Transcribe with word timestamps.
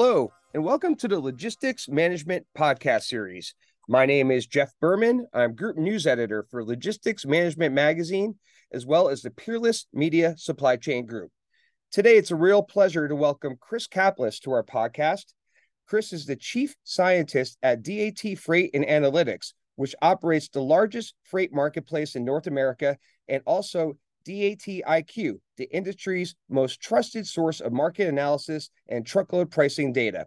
Hello, 0.00 0.32
and 0.54 0.62
welcome 0.62 0.94
to 0.94 1.08
the 1.08 1.18
Logistics 1.18 1.88
Management 1.88 2.46
Podcast 2.56 3.02
Series. 3.02 3.56
My 3.88 4.06
name 4.06 4.30
is 4.30 4.46
Jeff 4.46 4.70
Berman. 4.80 5.26
I'm 5.34 5.56
Group 5.56 5.76
News 5.76 6.06
Editor 6.06 6.46
for 6.52 6.64
Logistics 6.64 7.26
Management 7.26 7.74
Magazine, 7.74 8.36
as 8.72 8.86
well 8.86 9.08
as 9.08 9.22
the 9.22 9.32
Peerless 9.32 9.86
Media 9.92 10.36
Supply 10.38 10.76
Chain 10.76 11.04
Group. 11.04 11.32
Today, 11.90 12.16
it's 12.16 12.30
a 12.30 12.36
real 12.36 12.62
pleasure 12.62 13.08
to 13.08 13.16
welcome 13.16 13.56
Chris 13.58 13.88
Caplice 13.88 14.38
to 14.38 14.52
our 14.52 14.62
podcast. 14.62 15.24
Chris 15.88 16.12
is 16.12 16.26
the 16.26 16.36
Chief 16.36 16.76
Scientist 16.84 17.58
at 17.64 17.82
DAT 17.82 18.38
Freight 18.38 18.70
and 18.74 18.86
Analytics, 18.86 19.52
which 19.74 19.96
operates 20.00 20.48
the 20.48 20.62
largest 20.62 21.14
freight 21.24 21.52
marketplace 21.52 22.14
in 22.14 22.24
North 22.24 22.46
America 22.46 22.96
and 23.26 23.42
also 23.46 23.98
DAT 24.28 24.84
iQ, 24.86 25.40
the 25.56 25.64
industry's 25.72 26.34
most 26.50 26.82
trusted 26.82 27.26
source 27.26 27.60
of 27.60 27.72
market 27.72 28.08
analysis 28.08 28.68
and 28.88 29.06
truckload 29.06 29.50
pricing 29.50 29.90
data. 29.90 30.26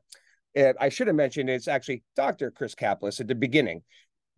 And 0.56 0.76
I 0.82 0.90
should 0.90 1.06
have 1.06 1.16
mentioned 1.16 1.50
it's 1.52 1.68
actually 1.68 2.04
Dr. 2.16 2.50
Chris 2.50 2.74
Caplice 2.74 3.20
at 3.20 3.28
the 3.28 3.36
beginning. 3.36 3.84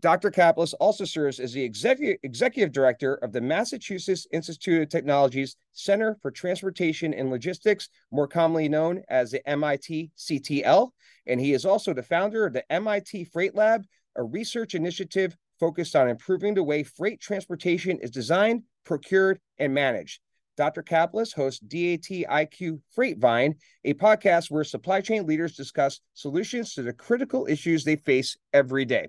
Dr. 0.01 0.31
Caplice 0.31 0.73
also 0.73 1.05
serves 1.05 1.39
as 1.39 1.53
the 1.53 1.63
executive, 1.63 2.17
executive 2.23 2.73
director 2.73 3.15
of 3.15 3.31
the 3.31 3.39
Massachusetts 3.39 4.27
Institute 4.33 4.81
of 4.81 4.89
Technology's 4.89 5.55
Center 5.71 6.17
for 6.21 6.29
Transportation 6.29 7.13
and 7.13 7.29
Logistics, 7.29 7.87
more 8.11 8.27
commonly 8.27 8.67
known 8.67 9.01
as 9.07 9.31
the 9.31 9.47
MIT 9.49 10.11
CTL. 10.17 10.89
And 11.25 11.39
he 11.39 11.53
is 11.53 11.65
also 11.65 11.93
the 11.93 12.03
founder 12.03 12.45
of 12.45 12.51
the 12.51 12.69
MIT 12.69 13.23
Freight 13.31 13.55
Lab, 13.55 13.85
a 14.17 14.23
research 14.23 14.75
initiative 14.75 15.37
focused 15.57 15.95
on 15.95 16.09
improving 16.09 16.53
the 16.53 16.63
way 16.63 16.83
freight 16.83 17.21
transportation 17.21 17.97
is 17.99 18.11
designed, 18.11 18.63
procured, 18.83 19.39
and 19.57 19.73
managed. 19.73 20.19
Dr. 20.55 20.83
Caplice 20.83 21.33
hosts 21.33 21.59
DAT 21.59 22.07
iQ 22.09 22.79
Freight 22.91 23.17
Vine, 23.17 23.55
a 23.83 23.93
podcast 23.95 24.51
where 24.51 24.63
supply 24.63 25.01
chain 25.01 25.25
leaders 25.25 25.55
discuss 25.55 25.99
solutions 26.13 26.73
to 26.75 26.83
the 26.83 26.93
critical 26.93 27.47
issues 27.47 27.83
they 27.83 27.95
face 27.95 28.37
every 28.53 28.85
day. 28.85 29.07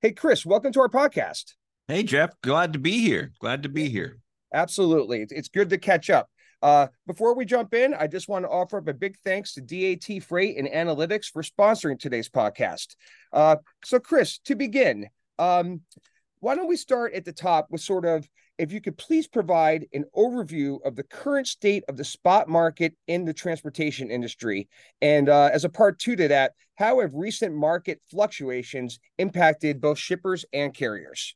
Hey, 0.00 0.12
Chris, 0.12 0.46
welcome 0.46 0.72
to 0.72 0.80
our 0.80 0.88
podcast. 0.88 1.54
Hey, 1.88 2.02
Jeff, 2.02 2.30
glad 2.42 2.72
to 2.72 2.78
be 2.78 3.00
here. 3.00 3.32
Glad 3.40 3.64
to 3.64 3.68
be 3.68 3.88
here. 3.88 4.18
Absolutely. 4.54 5.26
It's 5.30 5.48
good 5.48 5.70
to 5.70 5.78
catch 5.78 6.08
up. 6.08 6.28
Uh, 6.60 6.88
before 7.06 7.34
we 7.34 7.44
jump 7.44 7.74
in, 7.74 7.94
I 7.94 8.06
just 8.06 8.28
want 8.28 8.44
to 8.44 8.48
offer 8.48 8.78
up 8.78 8.88
a 8.88 8.94
big 8.94 9.16
thanks 9.24 9.54
to 9.54 9.60
DAT 9.60 10.22
Freight 10.22 10.56
and 10.56 10.68
Analytics 10.68 11.26
for 11.26 11.42
sponsoring 11.42 11.98
today's 11.98 12.28
podcast. 12.28 12.96
Uh, 13.32 13.56
so, 13.84 14.00
Chris, 14.00 14.38
to 14.40 14.56
begin, 14.56 15.08
um, 15.38 15.82
why 16.40 16.54
don't 16.54 16.68
we 16.68 16.76
start 16.76 17.14
at 17.14 17.24
the 17.24 17.32
top 17.32 17.68
with 17.70 17.80
sort 17.80 18.04
of 18.04 18.28
if 18.58 18.72
you 18.72 18.80
could 18.80 18.98
please 18.98 19.28
provide 19.28 19.86
an 19.92 20.04
overview 20.16 20.78
of 20.84 20.96
the 20.96 21.04
current 21.04 21.46
state 21.46 21.84
of 21.88 21.96
the 21.96 22.04
spot 22.04 22.48
market 22.48 22.94
in 23.06 23.24
the 23.24 23.32
transportation 23.32 24.10
industry. 24.10 24.68
And 25.00 25.28
uh, 25.28 25.50
as 25.52 25.64
a 25.64 25.68
part 25.68 25.98
two 25.98 26.16
to 26.16 26.28
that, 26.28 26.52
how 26.76 27.00
have 27.00 27.14
recent 27.14 27.54
market 27.54 28.00
fluctuations 28.10 28.98
impacted 29.18 29.80
both 29.80 29.98
shippers 29.98 30.44
and 30.52 30.74
carriers? 30.74 31.34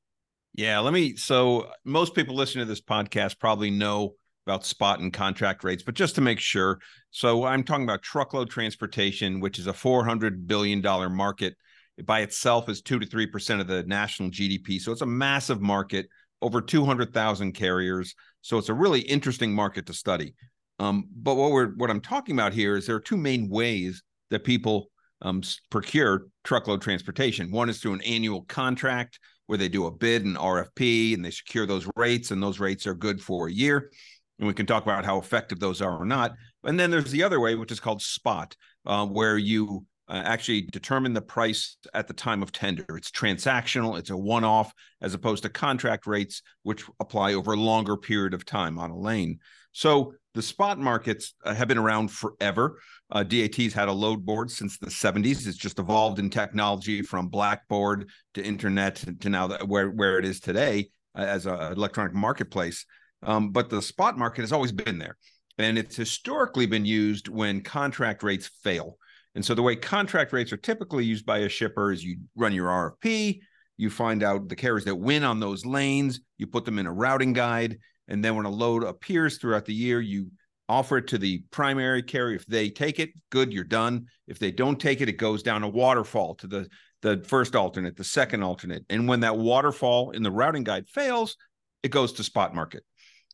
Yeah, 0.54 0.80
let 0.80 0.92
me. 0.92 1.16
So, 1.16 1.70
most 1.84 2.14
people 2.14 2.34
listening 2.34 2.66
to 2.66 2.68
this 2.68 2.82
podcast 2.82 3.38
probably 3.38 3.70
know 3.70 4.14
about 4.46 4.66
spot 4.66 5.00
and 5.00 5.12
contract 5.12 5.64
rates, 5.64 5.82
but 5.82 5.94
just 5.94 6.16
to 6.16 6.20
make 6.20 6.40
sure. 6.40 6.78
So, 7.10 7.44
I'm 7.44 7.64
talking 7.64 7.84
about 7.84 8.02
truckload 8.02 8.50
transportation, 8.50 9.40
which 9.40 9.58
is 9.58 9.66
a 9.66 9.72
$400 9.72 10.46
billion 10.46 10.82
market. 11.14 11.54
It 11.96 12.04
by 12.04 12.20
itself 12.20 12.68
is 12.68 12.82
2 12.82 12.98
to 12.98 13.06
3% 13.06 13.60
of 13.60 13.66
the 13.66 13.82
national 13.84 14.30
GDP. 14.30 14.78
So, 14.78 14.92
it's 14.92 15.00
a 15.00 15.06
massive 15.06 15.62
market 15.62 16.06
over 16.42 16.60
200,000 16.60 17.52
carriers. 17.52 18.14
So 18.42 18.58
it's 18.58 18.68
a 18.68 18.74
really 18.74 19.00
interesting 19.00 19.54
market 19.54 19.86
to 19.86 19.94
study. 19.94 20.34
Um, 20.78 21.08
but 21.14 21.36
what 21.36 21.52
we're 21.52 21.68
what 21.76 21.90
I'm 21.90 22.00
talking 22.00 22.34
about 22.34 22.52
here 22.52 22.76
is 22.76 22.86
there 22.86 22.96
are 22.96 23.00
two 23.00 23.16
main 23.16 23.48
ways 23.48 24.02
that 24.30 24.44
people 24.44 24.88
um, 25.20 25.42
procure 25.70 26.26
truckload 26.44 26.82
transportation. 26.82 27.50
One 27.50 27.68
is 27.68 27.80
through 27.80 27.94
an 27.94 28.02
annual 28.02 28.42
contract 28.42 29.20
where 29.46 29.58
they 29.58 29.68
do 29.68 29.86
a 29.86 29.90
bid 29.90 30.24
and 30.24 30.36
RFP 30.36 31.14
and 31.14 31.24
they 31.24 31.30
secure 31.30 31.66
those 31.66 31.88
rates, 31.96 32.30
and 32.30 32.42
those 32.42 32.58
rates 32.58 32.86
are 32.86 32.94
good 32.94 33.20
for 33.20 33.46
a 33.46 33.52
year. 33.52 33.90
And 34.38 34.48
we 34.48 34.54
can 34.54 34.66
talk 34.66 34.82
about 34.82 35.04
how 35.04 35.18
effective 35.18 35.60
those 35.60 35.80
are 35.80 35.96
or 35.96 36.04
not. 36.04 36.32
And 36.64 36.78
then 36.78 36.90
there's 36.90 37.10
the 37.10 37.22
other 37.22 37.38
way, 37.38 37.54
which 37.54 37.70
is 37.70 37.78
called 37.78 38.02
spot, 38.02 38.56
uh, 38.86 39.06
where 39.06 39.38
you 39.38 39.84
uh, 40.12 40.22
actually 40.26 40.60
determine 40.60 41.14
the 41.14 41.22
price 41.22 41.78
at 41.94 42.06
the 42.06 42.12
time 42.12 42.42
of 42.42 42.52
tender. 42.52 42.84
It's 42.90 43.10
transactional, 43.10 43.98
it's 43.98 44.10
a 44.10 44.16
one 44.16 44.44
off, 44.44 44.70
as 45.00 45.14
opposed 45.14 45.42
to 45.44 45.48
contract 45.48 46.06
rates, 46.06 46.42
which 46.64 46.84
apply 47.00 47.32
over 47.32 47.54
a 47.54 47.56
longer 47.56 47.96
period 47.96 48.34
of 48.34 48.44
time 48.44 48.78
on 48.78 48.90
a 48.90 48.98
lane. 48.98 49.38
So 49.72 50.12
the 50.34 50.42
spot 50.42 50.78
markets 50.78 51.32
uh, 51.46 51.54
have 51.54 51.66
been 51.66 51.78
around 51.78 52.10
forever. 52.10 52.78
Uh, 53.10 53.22
DAT's 53.22 53.72
had 53.72 53.88
a 53.88 53.92
load 53.92 54.26
board 54.26 54.50
since 54.50 54.76
the 54.76 54.90
70s. 54.90 55.46
It's 55.46 55.56
just 55.56 55.78
evolved 55.78 56.18
in 56.18 56.28
technology 56.28 57.00
from 57.00 57.28
Blackboard 57.28 58.10
to 58.34 58.44
internet 58.44 59.02
to 59.20 59.30
now 59.30 59.46
that, 59.46 59.66
where, 59.66 59.88
where 59.88 60.18
it 60.18 60.26
is 60.26 60.40
today 60.40 60.90
uh, 61.16 61.22
as 61.22 61.46
an 61.46 61.72
electronic 61.72 62.12
marketplace. 62.12 62.84
Um, 63.22 63.50
but 63.50 63.70
the 63.70 63.80
spot 63.80 64.18
market 64.18 64.42
has 64.42 64.52
always 64.52 64.72
been 64.72 64.98
there. 64.98 65.16
And 65.56 65.78
it's 65.78 65.96
historically 65.96 66.66
been 66.66 66.84
used 66.84 67.28
when 67.28 67.62
contract 67.62 68.22
rates 68.22 68.50
fail. 68.62 68.98
And 69.34 69.44
so 69.44 69.54
the 69.54 69.62
way 69.62 69.76
contract 69.76 70.32
rates 70.32 70.52
are 70.52 70.58
typically 70.58 71.04
used 71.04 71.24
by 71.24 71.38
a 71.38 71.48
shipper 71.48 71.92
is 71.92 72.04
you 72.04 72.18
run 72.36 72.52
your 72.52 72.68
RFP, 72.68 73.40
you 73.78 73.90
find 73.90 74.22
out 74.22 74.48
the 74.48 74.56
carriers 74.56 74.84
that 74.84 74.94
win 74.94 75.24
on 75.24 75.40
those 75.40 75.64
lanes, 75.64 76.20
you 76.38 76.46
put 76.46 76.64
them 76.64 76.78
in 76.78 76.86
a 76.86 76.92
routing 76.92 77.32
guide, 77.32 77.78
and 78.08 78.22
then 78.24 78.36
when 78.36 78.46
a 78.46 78.50
load 78.50 78.84
appears 78.84 79.38
throughout 79.38 79.64
the 79.64 79.74
year, 79.74 80.00
you 80.00 80.30
offer 80.68 80.98
it 80.98 81.06
to 81.08 81.18
the 81.18 81.42
primary 81.50 82.02
carrier. 82.02 82.36
If 82.36 82.46
they 82.46 82.68
take 82.68 82.98
it, 82.98 83.10
good, 83.30 83.52
you're 83.52 83.64
done. 83.64 84.06
If 84.26 84.38
they 84.38 84.50
don't 84.50 84.78
take 84.78 85.00
it, 85.00 85.08
it 85.08 85.16
goes 85.16 85.42
down 85.42 85.62
a 85.62 85.68
waterfall 85.68 86.34
to 86.36 86.46
the 86.46 86.68
the 87.00 87.20
first 87.26 87.56
alternate, 87.56 87.96
the 87.96 88.04
second 88.04 88.44
alternate. 88.44 88.84
And 88.88 89.08
when 89.08 89.20
that 89.20 89.36
waterfall 89.36 90.12
in 90.12 90.22
the 90.22 90.30
routing 90.30 90.62
guide 90.62 90.88
fails, 90.88 91.36
it 91.82 91.90
goes 91.90 92.12
to 92.12 92.22
spot 92.22 92.54
market. 92.54 92.84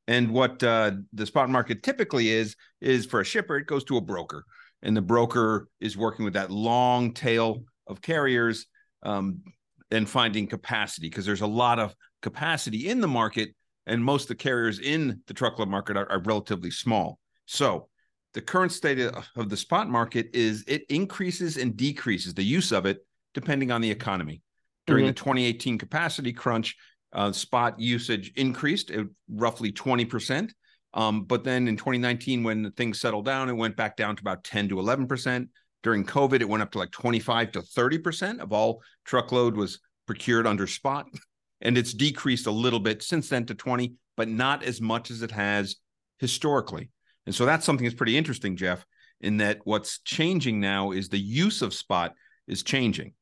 And 0.06 0.30
what 0.30 0.62
uh, 0.62 0.92
the 1.12 1.26
spot 1.26 1.50
market 1.50 1.82
typically 1.82 2.30
is 2.30 2.56
is 2.80 3.04
for 3.04 3.20
a 3.20 3.24
shipper, 3.24 3.58
it 3.58 3.66
goes 3.66 3.84
to 3.84 3.98
a 3.98 4.00
broker 4.00 4.44
and 4.82 4.96
the 4.96 5.02
broker 5.02 5.68
is 5.80 5.96
working 5.96 6.24
with 6.24 6.34
that 6.34 6.50
long 6.50 7.12
tail 7.12 7.64
of 7.86 8.00
carriers 8.00 8.66
um, 9.02 9.42
and 9.90 10.08
finding 10.08 10.46
capacity 10.46 11.08
because 11.08 11.26
there's 11.26 11.40
a 11.40 11.46
lot 11.46 11.78
of 11.78 11.94
capacity 12.22 12.88
in 12.88 13.00
the 13.00 13.08
market 13.08 13.50
and 13.86 14.04
most 14.04 14.24
of 14.24 14.28
the 14.28 14.34
carriers 14.34 14.78
in 14.80 15.20
the 15.26 15.34
truckload 15.34 15.68
market 15.68 15.96
are, 15.96 16.10
are 16.10 16.22
relatively 16.22 16.70
small 16.70 17.18
so 17.46 17.88
the 18.34 18.40
current 18.40 18.72
state 18.72 19.00
of 19.00 19.48
the 19.48 19.56
spot 19.56 19.88
market 19.88 20.28
is 20.34 20.64
it 20.66 20.84
increases 20.90 21.56
and 21.56 21.76
decreases 21.76 22.34
the 22.34 22.42
use 22.42 22.72
of 22.72 22.86
it 22.86 22.98
depending 23.34 23.70
on 23.70 23.80
the 23.80 23.90
economy 23.90 24.42
during 24.86 25.04
mm-hmm. 25.04 25.10
the 25.10 25.14
2018 25.14 25.78
capacity 25.78 26.32
crunch 26.32 26.76
uh, 27.14 27.32
spot 27.32 27.78
usage 27.80 28.32
increased 28.36 28.90
at 28.90 29.06
roughly 29.30 29.72
20% 29.72 30.50
um, 30.98 31.22
but 31.22 31.44
then 31.44 31.68
in 31.68 31.76
2019, 31.76 32.42
when 32.42 32.72
things 32.72 33.00
settled 33.00 33.24
down, 33.24 33.48
it 33.48 33.52
went 33.52 33.76
back 33.76 33.96
down 33.96 34.16
to 34.16 34.20
about 34.20 34.42
10 34.42 34.68
to 34.70 34.74
11%. 34.74 35.46
During 35.84 36.04
COVID, 36.04 36.40
it 36.40 36.48
went 36.48 36.60
up 36.60 36.72
to 36.72 36.78
like 36.78 36.90
25 36.90 37.52
to 37.52 37.60
30% 37.60 38.40
of 38.40 38.52
all 38.52 38.82
truckload 39.04 39.56
was 39.56 39.78
procured 40.06 40.46
under 40.46 40.66
spot. 40.66 41.06
And 41.60 41.76
it's 41.76 41.92
decreased 41.92 42.46
a 42.46 42.52
little 42.52 42.78
bit 42.78 43.02
since 43.02 43.28
then 43.28 43.44
to 43.46 43.54
20, 43.56 43.94
but 44.16 44.28
not 44.28 44.62
as 44.62 44.80
much 44.80 45.10
as 45.10 45.22
it 45.22 45.32
has 45.32 45.74
historically. 46.20 46.88
And 47.26 47.34
so 47.34 47.44
that's 47.44 47.66
something 47.66 47.84
that's 47.84 47.96
pretty 47.96 48.16
interesting, 48.16 48.54
Jeff, 48.54 48.86
in 49.20 49.38
that 49.38 49.58
what's 49.64 49.98
changing 50.04 50.60
now 50.60 50.92
is 50.92 51.08
the 51.08 51.18
use 51.18 51.60
of 51.60 51.74
spot 51.74 52.14
is 52.46 52.62
changing. 52.62 53.14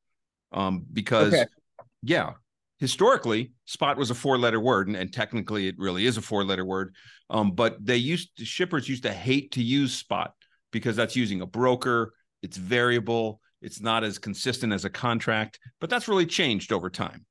Um, 0.53 0.85
because, 0.93 1.33
okay. 1.33 1.47
yeah, 2.03 2.33
historically 2.79 3.53
spot 3.65 3.97
was 3.97 4.11
a 4.11 4.15
four 4.15 4.39
letter 4.39 4.61
word 4.61 4.87
and, 4.87 4.97
and, 4.97 5.13
technically 5.13 5.69
it 5.69 5.75
really 5.79 6.07
is 6.07 6.17
a 6.17 6.23
four 6.23 6.45
letter 6.45 6.65
word. 6.65 6.95
Um, 7.31 7.53
but 7.53 7.85
they 7.85 7.97
used 7.97 8.31
shippers 8.37 8.89
used 8.89 9.03
to 9.05 9.13
hate 9.13 9.53
to 9.53 9.63
use 9.63 9.95
spot 9.95 10.33
because 10.73 10.97
that's 10.97 11.17
using 11.17 11.41
a 11.41 11.47
broker 11.47 12.13
it's 12.43 12.57
variable 12.57 13.41
it's 13.63 13.81
not 13.81 14.05
as 14.05 14.19
consistent 14.19 14.73
as 14.73 14.85
a 14.85 14.91
contract 14.91 15.59
but 15.81 15.91
that's 15.91 16.09
really 16.09 16.27
changed 16.27 16.73
over 16.73 16.91
time 16.91 17.25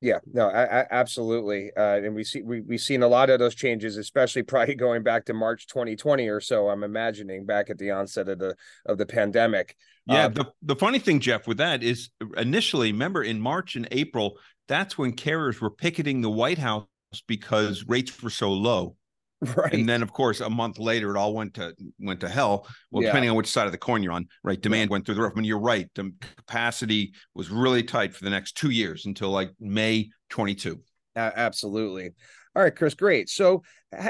yeah, 0.00 0.18
no, 0.32 0.48
I, 0.48 0.80
I, 0.80 0.86
absolutely, 0.90 1.72
uh, 1.76 1.96
and 1.96 2.14
we 2.14 2.22
see 2.22 2.42
we 2.42 2.60
we've 2.60 2.80
seen 2.80 3.02
a 3.02 3.08
lot 3.08 3.30
of 3.30 3.40
those 3.40 3.54
changes, 3.54 3.96
especially 3.96 4.42
probably 4.44 4.74
going 4.74 5.02
back 5.02 5.24
to 5.26 5.34
March 5.34 5.66
2020 5.66 6.28
or 6.28 6.40
so. 6.40 6.68
I'm 6.68 6.84
imagining 6.84 7.46
back 7.46 7.68
at 7.70 7.78
the 7.78 7.90
onset 7.90 8.28
of 8.28 8.38
the 8.38 8.54
of 8.86 8.98
the 8.98 9.06
pandemic. 9.06 9.74
Yeah, 10.06 10.26
uh, 10.26 10.28
the 10.28 10.52
the 10.62 10.76
funny 10.76 11.00
thing, 11.00 11.18
Jeff, 11.18 11.48
with 11.48 11.58
that 11.58 11.82
is 11.82 12.10
initially, 12.36 12.92
remember 12.92 13.22
in 13.22 13.40
March 13.40 13.74
and 13.74 13.88
April, 13.90 14.38
that's 14.68 14.96
when 14.96 15.12
carriers 15.12 15.60
were 15.60 15.70
picketing 15.70 16.20
the 16.20 16.30
White 16.30 16.58
House 16.58 16.86
because 17.26 17.84
rates 17.88 18.22
were 18.22 18.30
so 18.30 18.52
low. 18.52 18.94
Right. 19.56 19.72
And 19.72 19.88
then 19.88 20.02
of 20.02 20.12
course 20.12 20.40
a 20.40 20.50
month 20.50 20.78
later 20.78 21.14
it 21.14 21.16
all 21.16 21.32
went 21.32 21.54
to 21.54 21.72
went 22.00 22.20
to 22.20 22.28
hell. 22.28 22.66
Well, 22.90 23.02
yeah. 23.02 23.10
depending 23.10 23.30
on 23.30 23.36
which 23.36 23.46
side 23.46 23.66
of 23.66 23.72
the 23.72 23.78
coin 23.78 24.02
you're 24.02 24.12
on, 24.12 24.26
right? 24.42 24.60
Demand 24.60 24.90
yeah. 24.90 24.92
went 24.92 25.06
through 25.06 25.14
the 25.14 25.22
roof. 25.22 25.32
I 25.32 25.36
mean, 25.36 25.44
you're 25.44 25.60
right. 25.60 25.88
The 25.94 26.12
capacity 26.36 27.12
was 27.34 27.48
really 27.48 27.84
tight 27.84 28.14
for 28.14 28.24
the 28.24 28.30
next 28.30 28.56
two 28.56 28.70
years 28.70 29.06
until 29.06 29.30
like 29.30 29.52
May 29.60 30.10
22. 30.30 30.80
Uh, 31.14 31.30
absolutely. 31.36 32.10
All 32.56 32.62
right, 32.62 32.74
Chris, 32.74 32.94
great. 32.94 33.28
So 33.28 33.62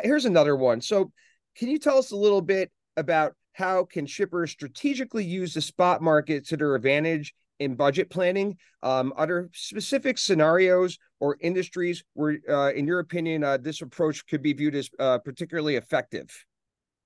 here's 0.03 0.25
another 0.25 0.57
one. 0.57 0.81
So 0.81 1.13
can 1.57 1.69
you 1.69 1.79
tell 1.79 1.99
us 1.99 2.13
a 2.13 2.17
little 2.17 2.41
bit 2.41 2.71
about 2.97 3.35
how 3.53 3.85
can 3.85 4.07
shippers 4.07 4.51
strategically 4.51 5.25
use 5.25 5.53
the 5.53 5.61
spot 5.61 6.01
market 6.01 6.47
to 6.47 6.57
their 6.57 6.75
advantage 6.75 7.35
in 7.59 7.75
budget 7.75 8.11
planning? 8.11 8.57
Um, 8.83 9.13
are 9.17 9.27
there 9.27 9.51
specific 9.53 10.19
scenarios 10.19 10.99
or 11.21 11.37
industries 11.41 12.05
where, 12.15 12.39
uh, 12.49 12.73
in 12.73 12.87
your 12.87 13.01
opinion, 13.01 13.45
uh, 13.45 13.57
this 13.57 13.83
approach 13.83 14.27
could 14.27 14.43
be 14.43 14.53
viewed 14.53 14.75
as 14.75 14.89
uh, 14.99 15.19
particularly 15.19 15.77
effective? 15.77 16.29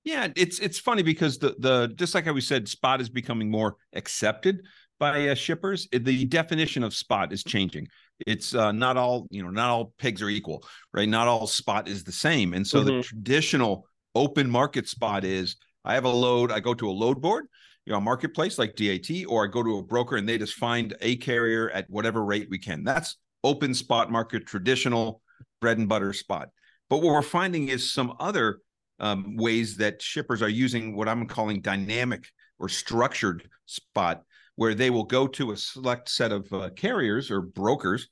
Yeah, 0.03 0.27
it's 0.35 0.59
it's 0.59 0.79
funny 0.79 1.01
because 1.01 1.37
the 1.37 1.55
the 1.59 1.93
just 1.95 2.13
like 2.13 2.25
how 2.25 2.33
we 2.33 2.41
said, 2.41 2.67
spot 2.67 2.99
is 2.99 3.09
becoming 3.09 3.49
more 3.49 3.77
accepted 3.93 4.61
by 4.99 5.29
uh, 5.29 5.35
shippers. 5.35 5.87
The 5.91 6.25
definition 6.25 6.83
of 6.83 6.93
spot 6.93 7.31
is 7.31 7.43
changing. 7.43 7.87
It's 8.27 8.53
uh, 8.53 8.73
not 8.73 8.97
all 8.97 9.27
you 9.29 9.43
know, 9.43 9.49
not 9.49 9.69
all 9.69 9.93
pigs 9.97 10.21
are 10.21 10.29
equal, 10.29 10.65
right? 10.93 11.07
Not 11.07 11.27
all 11.27 11.47
spot 11.47 11.87
is 11.87 12.03
the 12.03 12.11
same, 12.11 12.53
and 12.53 12.67
so 12.67 12.79
mm-hmm. 12.79 12.97
the 12.97 13.03
traditional 13.03 13.87
open 14.13 14.49
market 14.49 14.87
spot 14.89 15.23
is 15.23 15.55
I 15.85 15.93
have 15.95 16.05
a 16.05 16.09
load, 16.09 16.51
I 16.51 16.59
go 16.59 16.73
to 16.73 16.89
a 16.89 16.91
load 16.91 17.21
board, 17.21 17.45
you 17.85 17.91
know, 17.91 17.97
a 17.97 18.01
marketplace 18.01 18.57
like 18.57 18.75
DAT, 18.75 19.25
or 19.27 19.45
I 19.45 19.47
go 19.47 19.63
to 19.63 19.77
a 19.77 19.83
broker 19.83 20.15
and 20.15 20.27
they 20.27 20.37
just 20.37 20.55
find 20.55 20.95
a 21.01 21.17
carrier 21.17 21.69
at 21.71 21.89
whatever 21.89 22.23
rate 22.23 22.47
we 22.49 22.57
can. 22.59 22.83
That's 22.83 23.17
open 23.43 23.73
spot 23.73 24.11
market, 24.11 24.45
traditional 24.45 25.21
bread 25.59 25.77
and 25.77 25.89
butter 25.89 26.13
spot. 26.13 26.49
But 26.89 26.97
what 26.97 27.13
we're 27.13 27.21
finding 27.21 27.69
is 27.69 27.91
some 27.91 28.13
other 28.19 28.59
um, 28.99 29.35
ways 29.35 29.77
that 29.77 30.01
shippers 30.01 30.41
are 30.41 30.49
using 30.49 30.95
what 30.95 31.09
I'm 31.09 31.27
calling 31.27 31.61
dynamic 31.61 32.25
or 32.59 32.69
structured 32.69 33.49
spot, 33.65 34.23
where 34.55 34.75
they 34.75 34.89
will 34.89 35.03
go 35.03 35.27
to 35.27 35.51
a 35.51 35.57
select 35.57 36.09
set 36.09 36.31
of 36.31 36.51
uh, 36.53 36.69
carriers 36.75 37.31
or 37.31 37.41
brokers 37.41 38.07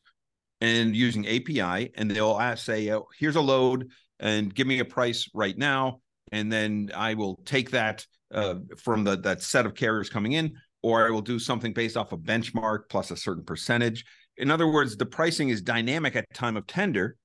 and 0.60 0.96
using 0.96 1.28
API, 1.28 1.92
and 1.96 2.12
they'll 2.12 2.40
ask, 2.40 2.66
say, 2.66 2.92
oh, 2.92 3.08
here's 3.18 3.36
a 3.36 3.42
load 3.42 3.90
and 4.20 4.54
give 4.54 4.68
me 4.68 4.80
a 4.80 4.86
price 4.86 5.30
right 5.34 5.58
now. 5.58 6.02
And 6.31 6.51
then 6.51 6.92
I 6.95 7.13
will 7.13 7.42
take 7.45 7.72
that 7.72 8.06
uh, 8.33 8.56
from 8.78 9.04
the 9.04 9.18
that 9.18 9.42
set 9.42 9.66
of 9.66 9.75
carriers 9.75 10.10
coming 10.10 10.33
in, 10.33 10.54
or 10.81 11.06
I 11.06 11.12
will 11.12 11.22
do 11.22 11.39
something 11.39 11.74
based 11.74 11.98
off 11.98 12.13
a 12.13 12.18
benchmark 12.18 12.89
plus 12.89 13.12
a 13.12 13.18
certain 13.18 13.44
percentage. 13.44 14.06
In 14.38 14.50
other 14.50 14.68
words, 14.68 14.95
the 14.95 15.06
pricing 15.06 15.50
is 15.50 15.62
dynamic 15.62 16.16
at 16.16 16.25
time 16.33 16.57
of 16.57 16.66
tender, 16.68 17.18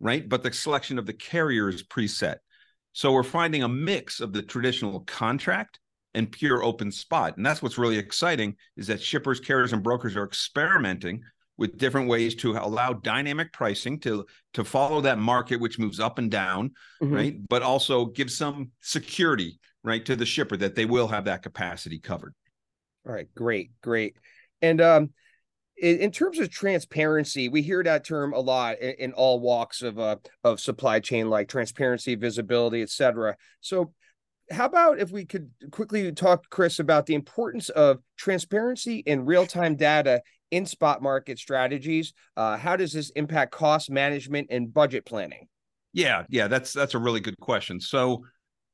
right? 0.00 0.28
But 0.28 0.42
the 0.42 0.52
selection 0.52 0.98
of 0.98 1.06
the 1.06 1.12
carrier 1.12 1.68
is 1.68 1.82
preset. 1.82 2.36
So 2.92 3.12
we're 3.12 3.22
finding 3.22 3.62
a 3.62 3.68
mix 3.68 4.20
of 4.20 4.32
the 4.32 4.42
traditional 4.42 5.00
contract 5.00 5.80
and 6.14 6.30
pure 6.30 6.62
open 6.62 6.90
spot. 6.92 7.36
And 7.36 7.44
that's 7.44 7.60
what's 7.60 7.78
really 7.78 7.98
exciting 7.98 8.56
is 8.76 8.86
that 8.86 9.02
shippers, 9.02 9.40
carriers, 9.40 9.72
and 9.72 9.82
brokers 9.82 10.16
are 10.16 10.24
experimenting 10.24 11.22
with 11.56 11.78
different 11.78 12.08
ways 12.08 12.34
to 12.34 12.52
allow 12.52 12.92
dynamic 12.92 13.52
pricing 13.52 13.98
to 14.00 14.26
to 14.54 14.64
follow 14.64 15.00
that 15.00 15.18
market 15.18 15.60
which 15.60 15.78
moves 15.78 16.00
up 16.00 16.18
and 16.18 16.30
down 16.30 16.70
mm-hmm. 17.02 17.14
right? 17.14 17.36
But 17.48 17.62
also 17.62 18.06
give 18.06 18.30
some 18.30 18.70
security 18.80 19.58
right 19.82 20.04
to 20.06 20.16
the 20.16 20.26
shipper 20.26 20.56
that 20.56 20.74
they 20.74 20.86
will 20.86 21.08
have 21.08 21.26
that 21.26 21.42
capacity 21.42 21.98
covered. 21.98 22.34
All 23.06 23.12
right. 23.12 23.28
Great 23.34 23.70
great. 23.82 24.16
And 24.62 24.80
um 24.80 25.10
in, 25.76 25.98
in 25.98 26.10
terms 26.10 26.38
of 26.38 26.50
transparency 26.50 27.48
we 27.48 27.62
hear 27.62 27.82
that 27.82 28.04
term 28.04 28.32
a 28.32 28.40
lot 28.40 28.78
in, 28.78 28.94
in 28.98 29.12
all 29.12 29.40
walks 29.40 29.82
of 29.82 29.98
uh 29.98 30.16
of 30.42 30.60
supply 30.60 31.00
chain 31.00 31.28
like 31.28 31.48
transparency 31.48 32.14
visibility 32.14 32.82
etc 32.82 33.36
so 33.60 33.92
how 34.50 34.66
about 34.66 35.00
if 35.00 35.10
we 35.10 35.24
could 35.24 35.50
quickly 35.70 36.12
talk 36.12 36.48
chris 36.48 36.78
about 36.78 37.06
the 37.06 37.14
importance 37.14 37.70
of 37.70 37.98
transparency 38.16 39.02
and 39.06 39.26
real-time 39.26 39.74
data 39.74 40.22
in 40.54 40.66
spot 40.66 41.02
market 41.02 41.38
strategies 41.38 42.12
uh, 42.36 42.56
how 42.56 42.76
does 42.76 42.92
this 42.92 43.10
impact 43.10 43.52
cost 43.52 43.90
management 43.90 44.46
and 44.50 44.72
budget 44.72 45.04
planning 45.04 45.46
yeah 45.92 46.24
yeah 46.28 46.48
that's 46.48 46.72
that's 46.72 46.94
a 46.94 46.98
really 46.98 47.20
good 47.20 47.38
question 47.40 47.80
so 47.80 48.22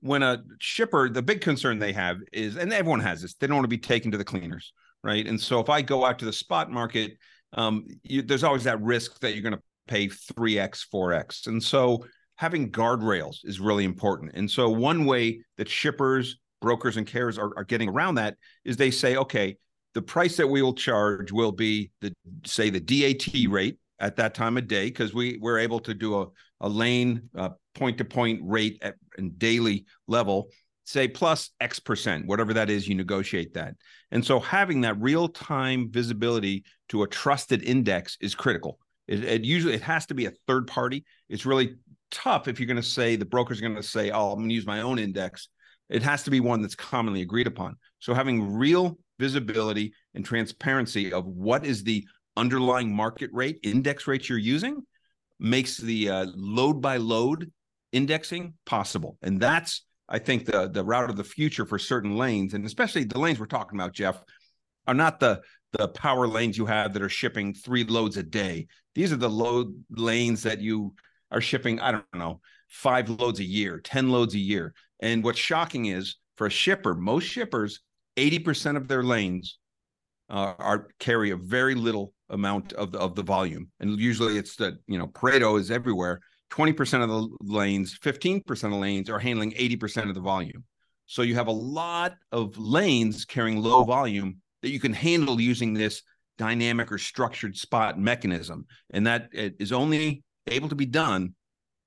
when 0.01 0.23
a 0.23 0.43
shipper, 0.59 1.09
the 1.09 1.23
big 1.23 1.41
concern 1.41 1.79
they 1.79 1.93
have 1.93 2.19
is, 2.33 2.57
and 2.57 2.73
everyone 2.73 3.01
has 3.01 3.23
this, 3.23 3.35
they 3.35 3.47
don't 3.47 3.57
want 3.57 3.65
to 3.65 3.69
be 3.69 3.79
taken 3.79 4.11
to 4.11 4.19
the 4.19 4.25
cleaners, 4.25 4.73
right? 5.05 5.27
And 5.27 5.41
so 5.41 5.61
if 5.61 5.69
I 5.69 5.83
go 5.83 6.05
out 6.05 6.19
to 6.21 6.25
the 6.25 6.33
spot 6.33 6.71
market, 6.71 7.13
um, 7.53 7.87
you, 8.03 8.23
there's 8.23 8.45
always 8.45 8.65
that 8.65 8.81
risk 8.81 9.21
that 9.21 9.35
you're 9.35 9.43
going 9.43 9.55
to 9.55 9.63
pay 9.89 10.09
3x, 10.09 10.87
4x. 10.93 11.47
And 11.49 11.63
so 11.63 12.05
having 12.37 12.71
guardrails 12.73 13.39
is 13.45 13.61
really 13.61 13.85
important. 13.85 14.33
And 14.35 14.51
so 14.51 14.71
one 14.71 15.05
way 15.05 15.41
that 15.59 15.69
shippers, 15.69 16.39
brokers, 16.63 16.97
and 16.97 17.07
carriers 17.07 17.39
are, 17.39 17.51
are 17.57 17.65
getting 17.65 17.89
around 17.89 18.15
that 18.15 18.37
is 18.65 18.77
they 18.77 18.91
say, 18.91 19.17
okay, 19.17 19.57
the 19.95 20.03
price 20.03 20.37
that 20.37 20.47
we 20.47 20.63
will 20.63 20.75
charge 20.75 21.33
will 21.33 21.53
be 21.53 21.91
the 22.01 22.13
say 22.45 22.71
the 22.71 22.81
DAT 22.81 23.27
rate 23.49 23.79
at 23.99 24.17
that 24.17 24.35
time 24.35 24.57
of 24.57 24.67
day 24.67 24.87
because 24.87 25.13
we 25.13 25.39
we're 25.41 25.59
able 25.59 25.81
to 25.81 25.95
do 25.95 26.21
a, 26.21 26.27
a 26.61 26.69
lane 26.69 27.29
point 27.75 27.99
to 27.99 28.05
point 28.05 28.41
rate 28.43 28.79
at 28.83 28.97
and 29.19 29.39
daily 29.39 29.85
level 30.07 30.49
say 30.85 31.07
plus 31.07 31.51
x 31.61 31.79
percent 31.79 32.27
whatever 32.27 32.53
that 32.55 32.71
is 32.71 32.89
you 32.89 32.95
negotiate 32.95 33.55
that. 33.55 33.75
And 34.11 34.25
so 34.25 34.41
having 34.41 34.81
that 34.81 35.01
real 35.01 35.29
time 35.29 35.91
visibility 35.91 36.65
to 36.89 37.03
a 37.03 37.09
trusted 37.09 37.63
index 37.63 38.17
is 38.21 38.35
critical. 38.35 38.79
It, 39.07 39.25
it, 39.25 39.45
usually 39.45 39.75
it 39.75 39.83
has 39.83 40.07
to 40.07 40.15
be 40.15 40.27
a 40.27 40.33
third 40.47 40.67
party. 40.67 41.05
It's 41.29 41.47
really 41.47 41.77
tough 42.11 42.49
if 42.49 42.59
you're 42.59 42.67
going 42.67 42.77
to 42.77 42.83
say 42.83 43.15
the 43.15 43.25
broker's 43.25 43.61
going 43.61 43.77
to 43.77 43.83
say 43.85 44.11
oh 44.11 44.33
i'm 44.33 44.39
going 44.39 44.49
to 44.49 44.55
use 44.55 44.67
my 44.67 44.81
own 44.81 44.99
index. 44.99 45.49
It 45.89 46.03
has 46.03 46.23
to 46.25 46.31
be 46.31 46.41
one 46.41 46.63
that's 46.63 46.77
commonly 46.77 47.23
agreed 47.23 47.49
upon. 47.49 47.77
So 47.99 48.15
having 48.15 48.53
real 48.53 48.97
visibility 49.21 49.93
and 50.15 50.25
transparency 50.25 51.13
of 51.13 51.27
what 51.27 51.65
is 51.65 51.85
the 51.85 52.05
underlying 52.37 52.93
market 52.93 53.31
rate 53.33 53.61
index 53.63 54.07
rate 54.07 54.29
you're 54.29 54.39
using 54.39 54.81
makes 55.39 55.77
the 55.77 56.09
uh, 56.09 56.27
load 56.35 56.81
by 56.81 56.97
load 56.97 57.53
indexing 57.93 58.55
possible. 58.67 59.19
And 59.23 59.41
that's 59.41 59.85
i 60.13 60.19
think 60.19 60.45
the 60.45 60.69
the 60.69 60.85
route 60.85 61.09
of 61.09 61.17
the 61.17 61.25
future 61.25 61.67
for 61.67 61.79
certain 61.79 62.17
lanes. 62.17 62.55
And 62.55 62.65
especially 62.65 63.05
the 63.05 63.21
lanes 63.21 63.39
we're 63.39 63.47
talking 63.47 63.79
about 63.79 63.93
jeff 63.93 64.23
are 64.87 64.95
not 64.95 65.21
the 65.21 65.41
the 65.73 65.89
power 65.89 66.27
lanes 66.27 66.59
you 66.59 66.67
have 66.67 66.93
that 66.93 67.03
are 67.03 67.09
shipping 67.09 67.55
three 67.55 67.85
loads 67.85 68.17
a 68.17 68.25
day. 68.25 68.67
These 68.97 69.13
are 69.13 69.17
the 69.17 69.31
load 69.31 69.73
lanes 69.91 70.43
that 70.43 70.61
you 70.61 70.95
are 71.31 71.41
shipping 71.41 71.79
i 71.81 71.93
don't 71.93 72.05
know 72.15 72.41
five 72.69 73.09
loads 73.09 73.41
a 73.41 73.45
year 73.45 73.81
10 73.81 74.11
loads 74.11 74.35
a 74.35 74.39
year. 74.39 74.73
And 75.01 75.25
what's 75.25 75.39
shocking 75.39 75.87
is 75.87 76.17
for 76.37 76.47
a 76.47 76.51
shipper 76.51 76.95
most 76.95 77.25
shippers 77.25 77.81
80% 78.21 78.77
of 78.77 78.87
their 78.87 79.03
lanes 79.03 79.59
uh, 80.29 80.55
are 80.59 80.89
carry 80.99 81.31
a 81.31 81.37
very 81.37 81.75
little 81.75 82.13
amount 82.29 82.73
of 82.75 82.93
the, 82.93 82.99
of 82.99 83.15
the 83.15 83.23
volume, 83.23 83.69
and 83.81 83.99
usually 83.99 84.37
it's 84.39 84.57
the 84.57 84.79
you 84.87 84.99
know 84.99 85.09
Pareto 85.09 85.59
is 85.59 85.71
everywhere. 85.71 86.21
Twenty 86.51 86.73
percent 86.73 87.03
of 87.03 87.09
the 87.09 87.29
lanes, 87.41 87.99
fifteen 88.01 88.43
percent 88.43 88.73
of 88.73 88.81
lanes 88.81 89.09
are 89.09 89.19
handling 89.19 89.55
eighty 89.57 89.77
percent 89.77 90.09
of 90.09 90.15
the 90.15 90.21
volume. 90.21 90.65
So 91.07 91.23
you 91.23 91.35
have 91.35 91.49
a 91.49 91.53
lot 91.53 92.15
of 92.31 92.57
lanes 92.59 93.25
carrying 93.25 93.61
low 93.61 93.83
volume 93.83 94.37
that 94.63 94.71
you 94.71 94.79
can 94.79 94.93
handle 94.93 95.41
using 95.41 95.75
this 95.75 96.03
dynamic 96.39 96.93
or 96.93 96.99
structured 96.99 97.57
spot 97.57 97.99
mechanism, 97.99 98.67
and 98.91 99.07
that 99.07 99.29
is 99.33 99.73
only 99.73 100.23
able 100.47 100.69
to 100.69 100.77
be 100.77 100.87
done 100.87 101.35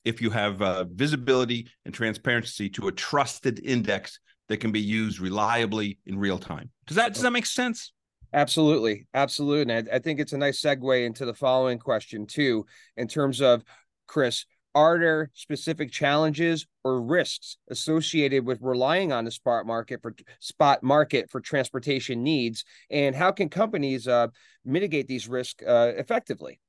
if 0.04 0.22
you 0.22 0.30
have 0.32 0.62
uh, 0.62 0.84
visibility 0.92 1.68
and 1.86 1.94
transparency 1.94 2.70
to 2.70 2.88
a 2.88 2.92
trusted 2.92 3.62
index 3.64 4.20
that 4.54 4.60
can 4.60 4.72
be 4.72 4.80
used 4.80 5.20
reliably 5.20 5.98
in 6.06 6.16
real 6.20 6.38
time. 6.38 6.70
Does 6.86 6.96
that 6.98 7.16
does 7.16 7.24
that 7.24 7.34
make 7.34 7.48
sense? 7.48 7.92
Absolutely, 8.34 9.08
absolutely. 9.16 9.74
And 9.74 9.90
I, 9.90 9.96
I 9.96 10.00
think 10.00 10.20
it's 10.20 10.34
a 10.34 10.38
nice 10.38 10.62
segue 10.62 11.06
into 11.06 11.26
the 11.26 11.34
following 11.34 11.80
question 11.80 12.28
too, 12.28 12.66
in 12.96 13.08
terms 13.08 13.42
of 13.42 13.64
Chris. 14.08 14.46
Are 14.76 15.00
there 15.00 15.32
specific 15.34 15.92
challenges 15.92 16.66
or 16.84 17.02
risks 17.02 17.58
associated 17.70 18.46
with 18.46 18.60
relying 18.62 19.12
on 19.12 19.26
the 19.26 19.32
spot 19.32 19.66
market 19.68 20.02
for 20.02 20.16
spot 20.40 20.82
market 20.84 21.30
for 21.30 21.42
transportation 21.42 22.24
needs, 22.24 22.64
and 22.90 23.16
how 23.16 23.32
can 23.32 23.50
companies 23.50 24.08
uh, 24.08 24.28
mitigate 24.66 25.08
these 25.08 25.28
risks 25.28 25.64
uh, 25.64 25.94
effectively? 25.96 26.60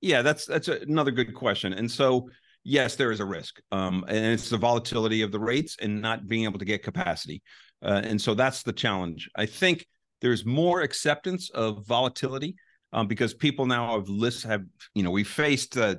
Yeah, 0.00 0.22
that's 0.22 0.46
that's 0.46 0.68
another 0.68 1.10
good 1.10 1.34
question. 1.34 1.72
And 1.72 1.90
so, 1.90 2.28
yes, 2.68 2.96
there 2.96 3.10
is 3.10 3.20
a 3.20 3.24
risk, 3.24 3.60
um, 3.72 4.04
and 4.08 4.26
it's 4.26 4.50
the 4.50 4.58
volatility 4.58 5.22
of 5.22 5.32
the 5.32 5.40
rates 5.40 5.76
and 5.80 6.02
not 6.02 6.28
being 6.28 6.44
able 6.44 6.58
to 6.58 6.64
get 6.64 6.82
capacity. 6.82 7.42
Uh, 7.82 8.02
and 8.04 8.20
so 8.20 8.34
that's 8.34 8.62
the 8.62 8.72
challenge. 8.72 9.28
I 9.36 9.46
think 9.46 9.86
there's 10.20 10.44
more 10.44 10.82
acceptance 10.82 11.50
of 11.50 11.86
volatility 11.86 12.56
um, 12.92 13.06
because 13.06 13.34
people 13.34 13.66
now 13.66 13.96
have 13.98 14.08
lists 14.08 14.42
have 14.42 14.62
you 14.94 15.02
know 15.02 15.10
we 15.10 15.24
faced 15.24 15.76
uh, 15.76 15.96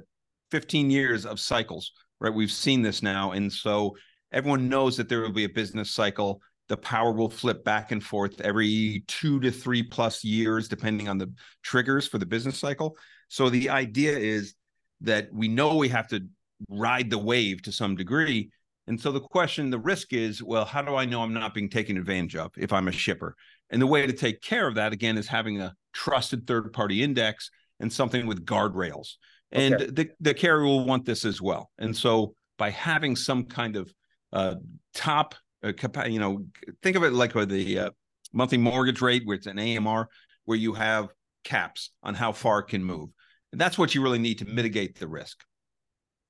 15 0.52 0.90
years 0.90 1.26
of 1.26 1.40
cycles 1.40 1.92
right 2.20 2.34
we've 2.34 2.52
seen 2.52 2.82
this 2.82 3.04
now 3.04 3.32
and 3.32 3.52
so 3.52 3.96
everyone 4.32 4.68
knows 4.68 4.98
that 4.98 5.08
there 5.08 5.22
will 5.22 5.32
be 5.32 5.46
a 5.46 5.50
business 5.50 5.92
cycle 5.92 6.42
the 6.68 6.78
power 6.78 7.12
will 7.12 7.30
flip 7.30 7.64
back 7.64 7.92
and 7.92 8.04
forth 8.04 8.42
every 8.42 9.04
two 9.08 9.40
to 9.40 9.52
three 9.52 9.84
plus 9.84 10.24
years 10.24 10.68
depending 10.68 11.08
on 11.08 11.18
the 11.18 11.32
triggers 11.64 12.08
for 12.08 12.18
the 12.18 12.26
business 12.26 12.58
cycle 12.58 12.98
so 13.28 13.50
the 13.50 13.70
idea 13.70 14.18
is 14.18 14.56
that 15.02 15.30
we 15.32 15.48
know 15.48 15.76
we 15.76 15.90
have 15.90 16.08
to 16.08 16.28
ride 16.68 17.10
the 17.10 17.18
wave 17.18 17.62
to 17.63 17.72
some 17.72 17.96
degree 17.96 18.50
and 18.89 19.00
so 19.00 19.12
the 19.12 19.22
question, 19.22 19.70
the 19.70 19.78
risk 19.78 20.13
is, 20.13 20.42
well, 20.42 20.66
how 20.66 20.82
do 20.82 20.96
I 20.96 21.06
know 21.06 21.22
I'm 21.22 21.32
not 21.32 21.54
being 21.54 21.70
taken 21.70 21.96
advantage 21.96 22.36
of 22.36 22.51
if 22.58 22.74
I'm 22.74 22.88
a 22.88 22.92
shipper? 22.92 23.36
And 23.70 23.80
the 23.80 23.86
way 23.86 24.06
to 24.06 24.12
take 24.12 24.42
care 24.42 24.68
of 24.68 24.74
that, 24.75 24.94
again, 24.94 25.16
is 25.16 25.28
having 25.28 25.62
a 25.62 25.75
trusted 25.94 26.48
third 26.48 26.74
party 26.74 27.04
index 27.04 27.51
and 27.80 27.94
something 27.94 28.25
with 28.25 28.48
guardrails. 28.48 29.18
And 29.51 29.75
okay. 29.75 29.86
the, 29.86 30.10
the 30.22 30.34
carrier 30.34 30.66
will 30.66 30.86
want 30.86 31.06
this 31.06 31.24
as 31.24 31.39
well. 31.39 31.70
And 31.78 31.96
so 31.96 32.34
by 32.58 32.72
having 32.72 33.16
some 33.16 33.44
kind 33.44 33.75
of 33.75 33.94
uh, 34.34 34.56
top 34.96 35.36
uh, 35.63 35.72
you 36.08 36.20
know, 36.20 36.46
think 36.82 36.96
of 36.96 37.04
it 37.04 37.13
like 37.13 37.34
the 37.34 37.80
uh, 37.80 37.89
monthly 38.34 38.58
mortgage 38.58 39.01
rate, 39.01 39.22
where 39.24 39.36
it's 39.36 39.46
an 39.46 39.60
AMR, 39.60 40.10
where 40.46 40.58
you 40.58 40.74
have 40.74 41.10
caps 41.44 41.92
on 42.01 42.16
how 42.16 42.32
far 42.32 42.62
it 42.62 42.70
can 42.70 42.84
move. 42.84 43.12
And 43.51 43.62
that's 43.62 43.78
what 43.78 43.94
you 43.94 44.01
really 44.01 44.18
need 44.18 44.39
to 44.39 44.46
mitigate 44.46 44.98
the 44.98 45.08
risk. 45.08 45.44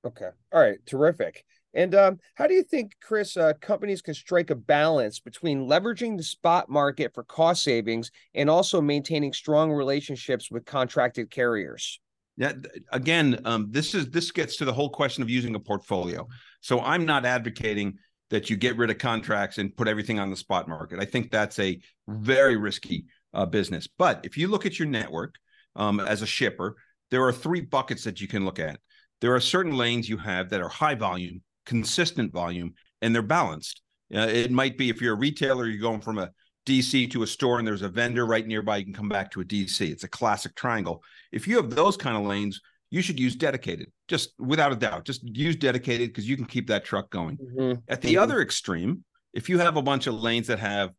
Okay. 0.04 0.30
All 0.52 0.60
right. 0.60 0.78
Terrific. 0.86 1.44
And 1.72 1.94
um, 1.94 2.18
how 2.34 2.46
do 2.46 2.54
you 2.54 2.64
think, 2.64 2.92
Chris, 3.00 3.36
uh, 3.36 3.52
companies 3.60 4.02
can 4.02 4.14
strike 4.14 4.50
a 4.50 4.56
balance 4.56 5.20
between 5.20 5.68
leveraging 5.68 6.16
the 6.16 6.22
spot 6.22 6.68
market 6.68 7.14
for 7.14 7.22
cost 7.22 7.62
savings 7.62 8.10
and 8.34 8.50
also 8.50 8.80
maintaining 8.80 9.32
strong 9.32 9.70
relationships 9.70 10.50
with 10.50 10.64
contracted 10.64 11.30
carriers? 11.30 12.00
Yeah, 12.36 12.52
again, 12.90 13.40
um, 13.44 13.66
this 13.70 13.94
is 13.94 14.08
this 14.10 14.30
gets 14.30 14.56
to 14.56 14.64
the 14.64 14.72
whole 14.72 14.88
question 14.88 15.22
of 15.22 15.30
using 15.30 15.54
a 15.54 15.60
portfolio. 15.60 16.26
So 16.60 16.80
I'm 16.80 17.04
not 17.04 17.24
advocating 17.24 17.98
that 18.30 18.48
you 18.48 18.56
get 18.56 18.76
rid 18.76 18.90
of 18.90 18.98
contracts 18.98 19.58
and 19.58 19.76
put 19.76 19.88
everything 19.88 20.18
on 20.18 20.30
the 20.30 20.36
spot 20.36 20.68
market. 20.68 21.00
I 21.00 21.04
think 21.04 21.30
that's 21.30 21.58
a 21.58 21.78
very 22.08 22.56
risky 22.56 23.04
uh, 23.34 23.46
business. 23.46 23.86
But 23.98 24.20
if 24.24 24.38
you 24.38 24.48
look 24.48 24.64
at 24.66 24.78
your 24.78 24.88
network 24.88 25.34
um, 25.76 26.00
as 26.00 26.22
a 26.22 26.26
shipper, 26.26 26.76
there 27.10 27.24
are 27.24 27.32
three 27.32 27.60
buckets 27.60 28.04
that 28.04 28.20
you 28.20 28.28
can 28.28 28.44
look 28.44 28.58
at. 28.58 28.80
There 29.20 29.34
are 29.34 29.40
certain 29.40 29.76
lanes 29.76 30.08
you 30.08 30.16
have 30.18 30.50
that 30.50 30.60
are 30.60 30.68
high 30.68 30.94
volume, 30.94 31.42
consistent 31.66 32.32
volume, 32.32 32.74
and 33.02 33.14
they're 33.14 33.22
balanced. 33.22 33.82
Uh, 34.14 34.20
it 34.20 34.50
might 34.50 34.76
be 34.76 34.88
if 34.88 35.00
you're 35.00 35.14
a 35.14 35.18
retailer, 35.18 35.66
you're 35.66 35.80
going 35.80 36.00
from 36.00 36.18
a 36.18 36.30
DC 36.66 37.10
to 37.10 37.22
a 37.22 37.26
store 37.26 37.58
and 37.58 37.66
there's 37.66 37.82
a 37.82 37.88
vendor 37.88 38.26
right 38.26 38.46
nearby, 38.46 38.76
you 38.76 38.84
can 38.84 38.94
come 38.94 39.08
back 39.08 39.30
to 39.30 39.40
a 39.40 39.44
DC. 39.44 39.80
It's 39.90 40.04
a 40.04 40.08
classic 40.08 40.54
triangle. 40.54 41.02
If 41.32 41.48
you 41.48 41.56
have 41.56 41.70
those 41.70 41.96
kind 41.96 42.16
of 42.16 42.24
lanes, 42.24 42.60
you 42.90 43.02
should 43.02 43.20
use 43.20 43.36
dedicated, 43.36 43.90
just 44.08 44.32
without 44.38 44.72
a 44.72 44.76
doubt. 44.76 45.04
Just 45.04 45.22
use 45.24 45.56
dedicated 45.56 46.10
because 46.10 46.28
you 46.28 46.36
can 46.36 46.44
keep 46.44 46.66
that 46.68 46.84
truck 46.84 47.10
going. 47.10 47.38
Mm-hmm. 47.38 47.80
At 47.88 48.02
the 48.02 48.14
mm-hmm. 48.14 48.22
other 48.22 48.40
extreme, 48.40 49.04
if 49.32 49.48
you 49.48 49.58
have 49.58 49.76
a 49.76 49.82
bunch 49.82 50.06
of 50.06 50.14
lanes 50.14 50.48
that 50.48 50.58
have 50.58 50.90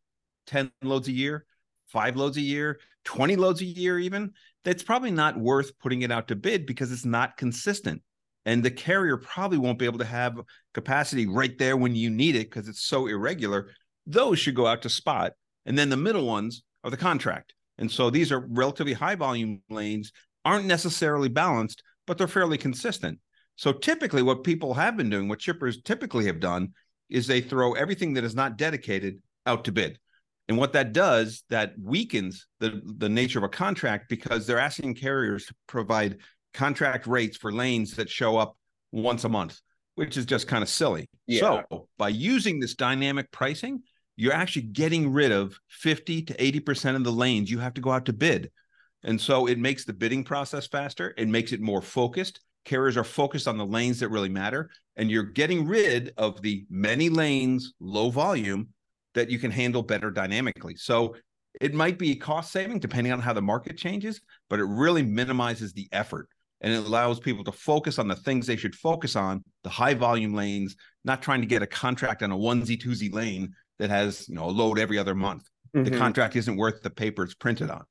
10 0.46 0.70
loads 0.82 1.08
a 1.08 1.12
year, 1.12 1.44
five 1.88 2.16
loads 2.16 2.38
a 2.38 2.42
year, 2.42 2.80
20 3.04 3.36
loads 3.36 3.60
a 3.60 3.66
year, 3.66 3.98
even, 3.98 4.32
that's 4.64 4.82
probably 4.82 5.10
not 5.10 5.38
worth 5.38 5.78
putting 5.78 6.02
it 6.02 6.10
out 6.10 6.28
to 6.28 6.36
bid 6.36 6.66
because 6.66 6.90
it's 6.92 7.04
not 7.04 7.36
consistent. 7.36 8.02
And 8.44 8.62
the 8.62 8.70
carrier 8.70 9.16
probably 9.16 9.58
won't 9.58 9.78
be 9.78 9.84
able 9.84 9.98
to 9.98 10.04
have 10.04 10.40
capacity 10.74 11.26
right 11.26 11.56
there 11.58 11.76
when 11.76 11.94
you 11.94 12.10
need 12.10 12.34
it 12.34 12.50
because 12.50 12.68
it's 12.68 12.82
so 12.82 13.06
irregular. 13.06 13.70
Those 14.06 14.38
should 14.38 14.56
go 14.56 14.66
out 14.66 14.82
to 14.82 14.88
spot. 14.88 15.32
And 15.64 15.78
then 15.78 15.90
the 15.90 15.96
middle 15.96 16.26
ones 16.26 16.64
are 16.82 16.90
the 16.90 16.96
contract. 16.96 17.54
And 17.78 17.90
so 17.90 18.10
these 18.10 18.32
are 18.32 18.46
relatively 18.48 18.92
high 18.92 19.14
volume 19.14 19.62
lanes, 19.70 20.12
aren't 20.44 20.66
necessarily 20.66 21.28
balanced, 21.28 21.82
but 22.06 22.18
they're 22.18 22.28
fairly 22.28 22.58
consistent. 22.58 23.18
So 23.56 23.72
typically, 23.72 24.22
what 24.22 24.44
people 24.44 24.74
have 24.74 24.96
been 24.96 25.10
doing, 25.10 25.28
what 25.28 25.42
shippers 25.42 25.80
typically 25.82 26.26
have 26.26 26.40
done, 26.40 26.72
is 27.08 27.26
they 27.26 27.40
throw 27.40 27.74
everything 27.74 28.14
that 28.14 28.24
is 28.24 28.34
not 28.34 28.56
dedicated 28.56 29.20
out 29.46 29.64
to 29.64 29.72
bid. 29.72 29.98
And 30.48 30.58
what 30.58 30.72
that 30.72 30.92
does, 30.92 31.44
that 31.50 31.74
weakens 31.80 32.46
the, 32.58 32.80
the 32.84 33.08
nature 33.08 33.38
of 33.38 33.44
a 33.44 33.48
contract 33.48 34.08
because 34.08 34.46
they're 34.46 34.58
asking 34.58 34.94
carriers 34.94 35.46
to 35.46 35.54
provide 35.66 36.18
contract 36.54 37.06
rates 37.06 37.36
for 37.36 37.52
lanes 37.52 37.96
that 37.96 38.08
show 38.08 38.36
up 38.36 38.56
once 38.92 39.24
a 39.24 39.28
month, 39.28 39.60
which 39.94 40.16
is 40.16 40.26
just 40.26 40.48
kind 40.48 40.62
of 40.62 40.68
silly. 40.68 41.08
Yeah. 41.26 41.62
So 41.70 41.88
by 41.98 42.10
using 42.10 42.60
this 42.60 42.74
dynamic 42.74 43.30
pricing, 43.30 43.82
you're 44.16 44.32
actually 44.32 44.62
getting 44.62 45.12
rid 45.12 45.32
of 45.32 45.58
50 45.68 46.22
to 46.22 46.34
80% 46.34 46.96
of 46.96 47.04
the 47.04 47.12
lanes 47.12 47.50
you 47.50 47.58
have 47.58 47.74
to 47.74 47.80
go 47.80 47.90
out 47.90 48.04
to 48.06 48.12
bid. 48.12 48.50
And 49.04 49.20
so 49.20 49.46
it 49.46 49.58
makes 49.58 49.84
the 49.84 49.92
bidding 49.92 50.22
process 50.22 50.66
faster. 50.66 51.14
It 51.16 51.28
makes 51.28 51.52
it 51.52 51.60
more 51.60 51.82
focused. 51.82 52.40
Carriers 52.64 52.96
are 52.96 53.04
focused 53.04 53.48
on 53.48 53.58
the 53.58 53.66
lanes 53.66 53.98
that 54.00 54.10
really 54.10 54.28
matter. 54.28 54.70
And 54.96 55.10
you're 55.10 55.24
getting 55.24 55.66
rid 55.66 56.12
of 56.16 56.40
the 56.42 56.64
many 56.70 57.08
lanes, 57.08 57.72
low 57.80 58.10
volume 58.10 58.68
that 59.14 59.30
you 59.30 59.38
can 59.38 59.50
handle 59.50 59.82
better 59.82 60.10
dynamically. 60.10 60.76
So 60.76 61.16
it 61.60 61.74
might 61.74 61.98
be 61.98 62.14
cost 62.14 62.52
saving 62.52 62.78
depending 62.78 63.12
on 63.12 63.20
how 63.20 63.32
the 63.32 63.42
market 63.42 63.76
changes, 63.76 64.20
but 64.48 64.60
it 64.60 64.64
really 64.64 65.02
minimizes 65.02 65.72
the 65.72 65.88
effort 65.92 66.28
and 66.62 66.72
it 66.72 66.86
allows 66.86 67.20
people 67.20 67.44
to 67.44 67.52
focus 67.52 67.98
on 67.98 68.08
the 68.08 68.14
things 68.14 68.46
they 68.46 68.56
should 68.56 68.74
focus 68.74 69.16
on, 69.16 69.44
the 69.64 69.70
high 69.70 69.94
volume 69.94 70.32
lanes, 70.32 70.76
not 71.04 71.20
trying 71.20 71.40
to 71.40 71.46
get 71.46 71.62
a 71.62 71.66
contract 71.66 72.22
on 72.22 72.30
a 72.30 72.36
onesie 72.36 72.80
twosie 72.80 73.12
lane 73.12 73.52
that 73.78 73.90
has 73.90 74.28
you 74.28 74.34
know 74.34 74.46
a 74.46 74.50
load 74.50 74.78
every 74.78 74.96
other 74.96 75.14
month. 75.14 75.48
Mm-hmm. 75.74 75.90
The 75.90 75.98
contract 75.98 76.36
isn't 76.36 76.56
worth 76.56 76.82
the 76.82 76.90
paper 76.90 77.24
it's 77.24 77.34
printed 77.34 77.70
on. 77.70 77.84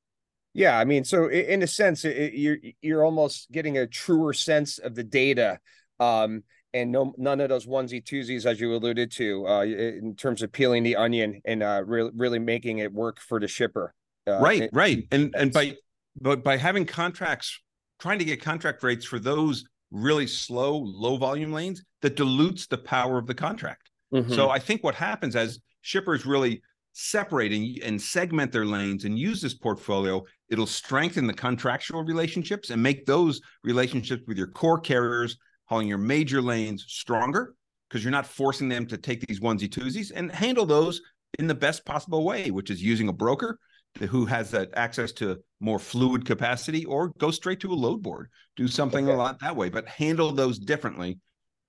Yeah, 0.54 0.78
I 0.78 0.84
mean, 0.84 1.04
so 1.04 1.28
in 1.28 1.62
a 1.62 1.66
sense, 1.66 2.04
it, 2.04 2.34
you're 2.34 2.58
you're 2.80 3.04
almost 3.04 3.50
getting 3.52 3.78
a 3.78 3.86
truer 3.86 4.32
sense 4.32 4.78
of 4.78 4.94
the 4.94 5.04
data, 5.04 5.58
um, 6.00 6.42
and 6.74 6.92
no 6.92 7.14
none 7.16 7.40
of 7.40 7.48
those 7.50 7.66
onesie 7.66 8.02
twosies 8.02 8.46
as 8.46 8.60
you 8.60 8.74
alluded 8.74 9.10
to, 9.12 9.46
uh, 9.46 9.62
in 9.62 10.14
terms 10.16 10.42
of 10.42 10.52
peeling 10.52 10.82
the 10.82 10.96
onion 10.96 11.40
and 11.44 11.62
uh, 11.62 11.82
really 11.84 12.10
really 12.14 12.38
making 12.38 12.78
it 12.78 12.92
work 12.92 13.20
for 13.20 13.40
the 13.40 13.48
shipper. 13.48 13.94
Uh, 14.26 14.38
right, 14.40 14.70
right, 14.72 15.06
and 15.10 15.34
and 15.36 15.52
by 15.52 15.76
but 16.20 16.44
by 16.44 16.56
having 16.58 16.84
contracts, 16.84 17.60
trying 18.02 18.18
to 18.18 18.24
get 18.24 18.42
contract 18.42 18.82
rates 18.82 19.04
for 19.04 19.20
those 19.20 19.64
really 19.92 20.26
slow, 20.26 20.76
low 20.76 21.16
volume 21.16 21.52
lanes, 21.52 21.84
that 22.00 22.16
dilutes 22.16 22.66
the 22.66 22.76
power 22.76 23.16
of 23.16 23.28
the 23.28 23.34
contract. 23.34 23.90
Mm-hmm. 24.12 24.32
So 24.34 24.50
I 24.50 24.58
think 24.58 24.82
what 24.82 24.96
happens 24.96 25.36
as 25.36 25.60
shippers 25.82 26.26
really 26.26 26.62
separate 26.94 27.52
and, 27.52 27.78
and 27.84 28.02
segment 28.02 28.50
their 28.50 28.66
lanes 28.66 29.04
and 29.04 29.16
use 29.16 29.40
this 29.40 29.54
portfolio, 29.54 30.20
it'll 30.48 30.66
strengthen 30.66 31.28
the 31.28 31.32
contractual 31.32 32.02
relationships 32.02 32.70
and 32.70 32.82
make 32.82 33.06
those 33.06 33.40
relationships 33.62 34.24
with 34.26 34.36
your 34.36 34.48
core 34.48 34.80
carriers 34.80 35.38
hauling 35.66 35.86
your 35.86 35.96
major 35.96 36.42
lanes 36.42 36.84
stronger 36.88 37.54
because 37.88 38.02
you're 38.02 38.10
not 38.10 38.26
forcing 38.26 38.68
them 38.68 38.84
to 38.84 38.98
take 38.98 39.24
these 39.28 39.38
onesie 39.38 39.68
twosies 39.68 40.10
and 40.12 40.32
handle 40.32 40.66
those 40.66 41.00
in 41.38 41.46
the 41.46 41.54
best 41.54 41.84
possible 41.84 42.24
way, 42.24 42.50
which 42.50 42.68
is 42.68 42.82
using 42.82 43.08
a 43.08 43.12
broker 43.12 43.60
who 43.98 44.24
has 44.24 44.50
that 44.50 44.70
access 44.74 45.12
to 45.12 45.38
more 45.60 45.78
fluid 45.78 46.24
capacity 46.24 46.84
or 46.84 47.12
go 47.18 47.30
straight 47.30 47.60
to 47.60 47.72
a 47.72 47.74
load 47.74 48.02
board, 48.02 48.28
do 48.56 48.66
something 48.66 49.06
okay. 49.06 49.14
a 49.14 49.16
lot 49.16 49.38
that 49.40 49.54
way, 49.54 49.68
but 49.68 49.86
handle 49.86 50.32
those 50.32 50.58
differently 50.58 51.18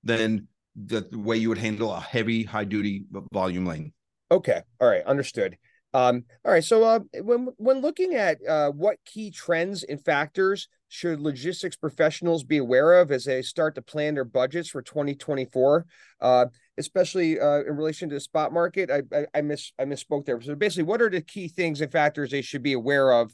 than 0.03 0.47
the 0.75 1.07
way 1.13 1.37
you 1.37 1.49
would 1.49 1.57
handle 1.57 1.93
a 1.93 1.99
heavy, 1.99 2.43
high 2.43 2.63
duty 2.63 3.05
volume 3.31 3.65
lane. 3.65 3.93
Okay. 4.31 4.61
All 4.79 4.87
right. 4.87 5.05
Understood. 5.05 5.57
Um, 5.93 6.23
all 6.43 6.51
right. 6.51 6.63
So 6.63 6.83
uh, 6.83 6.99
when 7.21 7.49
when 7.57 7.81
looking 7.81 8.15
at 8.15 8.39
uh, 8.47 8.71
what 8.71 8.97
key 9.05 9.29
trends 9.29 9.83
and 9.83 10.03
factors 10.03 10.67
should 10.87 11.19
logistics 11.19 11.75
professionals 11.75 12.43
be 12.43 12.57
aware 12.57 12.99
of 12.99 13.11
as 13.11 13.25
they 13.25 13.43
start 13.43 13.75
to 13.75 13.81
plan 13.81 14.15
their 14.15 14.25
budgets 14.25 14.69
for 14.69 14.81
2024, 14.81 15.85
uh, 16.21 16.45
especially 16.77 17.39
uh, 17.39 17.61
in 17.61 17.75
relation 17.75 18.09
to 18.09 18.15
the 18.15 18.19
spot 18.19 18.53
market? 18.53 18.89
I, 18.89 19.03
I, 19.15 19.25
I 19.35 19.41
miss 19.41 19.71
I 19.79 19.85
misspoke 19.85 20.25
there. 20.25 20.39
So 20.41 20.55
basically, 20.55 20.83
what 20.83 21.01
are 21.01 21.09
the 21.09 21.21
key 21.21 21.47
things 21.47 21.81
and 21.81 21.91
factors 21.91 22.31
they 22.31 22.41
should 22.41 22.63
be 22.63 22.73
aware 22.73 23.11
of 23.11 23.31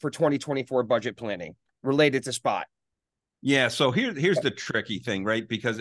for 0.00 0.10
2024 0.10 0.82
budget 0.84 1.16
planning 1.16 1.54
related 1.82 2.24
to 2.24 2.32
spot? 2.32 2.66
Yeah. 3.40 3.68
So 3.68 3.90
here 3.90 4.12
here's 4.12 4.40
the 4.40 4.50
tricky 4.50 4.98
thing, 4.98 5.24
right? 5.24 5.48
Because 5.48 5.80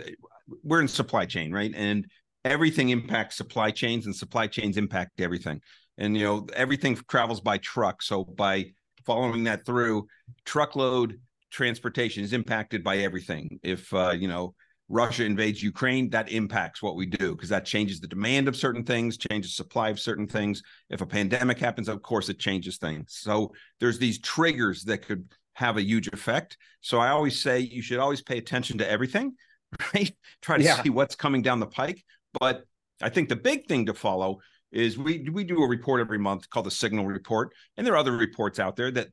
we're 0.63 0.81
in 0.81 0.87
supply 0.87 1.25
chain, 1.25 1.51
right? 1.51 1.73
And 1.75 2.05
everything 2.45 2.89
impacts 2.89 3.35
supply 3.35 3.71
chains 3.71 4.05
and 4.05 4.15
supply 4.15 4.47
chains 4.47 4.77
impact 4.77 5.19
everything. 5.19 5.61
And 5.97 6.15
you 6.15 6.23
know, 6.23 6.47
everything 6.55 6.97
travels 7.09 7.41
by 7.41 7.57
truck. 7.57 8.01
So 8.01 8.23
by 8.23 8.65
following 9.05 9.45
that 9.45 9.65
through, 9.65 10.07
truckload 10.45 11.19
transportation 11.49 12.23
is 12.23 12.33
impacted 12.33 12.83
by 12.83 12.97
everything. 12.99 13.59
If 13.63 13.91
uh, 13.93 14.11
you 14.11 14.27
know, 14.27 14.53
Russia 14.89 15.25
invades 15.25 15.61
Ukraine, 15.61 16.09
that 16.11 16.31
impacts 16.31 16.81
what 16.81 16.95
we 16.95 17.05
do 17.05 17.35
because 17.35 17.49
that 17.49 17.65
changes 17.65 17.99
the 17.99 18.07
demand 18.07 18.47
of 18.47 18.55
certain 18.55 18.83
things, 18.83 19.17
changes 19.17 19.55
supply 19.55 19.89
of 19.89 19.99
certain 19.99 20.27
things. 20.27 20.63
If 20.89 21.01
a 21.01 21.05
pandemic 21.05 21.59
happens, 21.59 21.89
of 21.89 22.01
course, 22.01 22.29
it 22.29 22.39
changes 22.39 22.77
things. 22.77 23.17
So 23.19 23.51
there's 23.79 23.99
these 23.99 24.19
triggers 24.19 24.83
that 24.83 25.05
could 25.05 25.29
have 25.53 25.77
a 25.77 25.83
huge 25.83 26.07
effect. 26.07 26.57
So 26.81 26.99
I 26.99 27.09
always 27.09 27.41
say 27.41 27.59
you 27.59 27.81
should 27.81 27.99
always 27.99 28.21
pay 28.21 28.37
attention 28.37 28.77
to 28.77 28.89
everything 28.89 29.33
right? 29.93 30.15
Try 30.41 30.57
to 30.57 30.63
yeah. 30.63 30.81
see 30.81 30.89
what's 30.89 31.15
coming 31.15 31.41
down 31.41 31.59
the 31.59 31.67
pike. 31.67 32.03
But 32.39 32.63
I 33.01 33.09
think 33.09 33.29
the 33.29 33.35
big 33.35 33.67
thing 33.67 33.85
to 33.87 33.93
follow 33.93 34.39
is 34.71 34.97
we 34.97 35.27
we 35.31 35.43
do 35.43 35.63
a 35.63 35.67
report 35.67 36.01
every 36.01 36.17
month 36.17 36.49
called 36.49 36.65
the 36.65 36.71
Signal 36.71 37.05
Report, 37.05 37.53
and 37.75 37.85
there 37.85 37.93
are 37.93 37.97
other 37.97 38.11
reports 38.11 38.59
out 38.59 38.75
there 38.75 38.91
that 38.91 39.09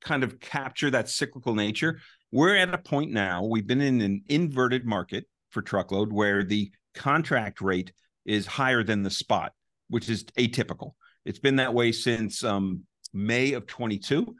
kind 0.00 0.24
of 0.24 0.40
capture 0.40 0.90
that 0.90 1.08
cyclical 1.08 1.54
nature. 1.54 2.00
We're 2.32 2.56
at 2.56 2.74
a 2.74 2.78
point 2.78 3.12
now. 3.12 3.44
We've 3.44 3.66
been 3.66 3.80
in 3.80 4.00
an 4.00 4.24
inverted 4.28 4.84
market 4.84 5.26
for 5.50 5.62
truckload 5.62 6.12
where 6.12 6.42
the 6.42 6.72
contract 6.94 7.60
rate 7.60 7.92
is 8.24 8.46
higher 8.46 8.82
than 8.82 9.02
the 9.02 9.10
spot, 9.10 9.52
which 9.88 10.08
is 10.08 10.24
atypical. 10.38 10.92
It's 11.24 11.38
been 11.38 11.56
that 11.56 11.74
way 11.74 11.92
since 11.92 12.42
um, 12.42 12.84
May 13.12 13.52
of 13.52 13.66
22 13.66 14.34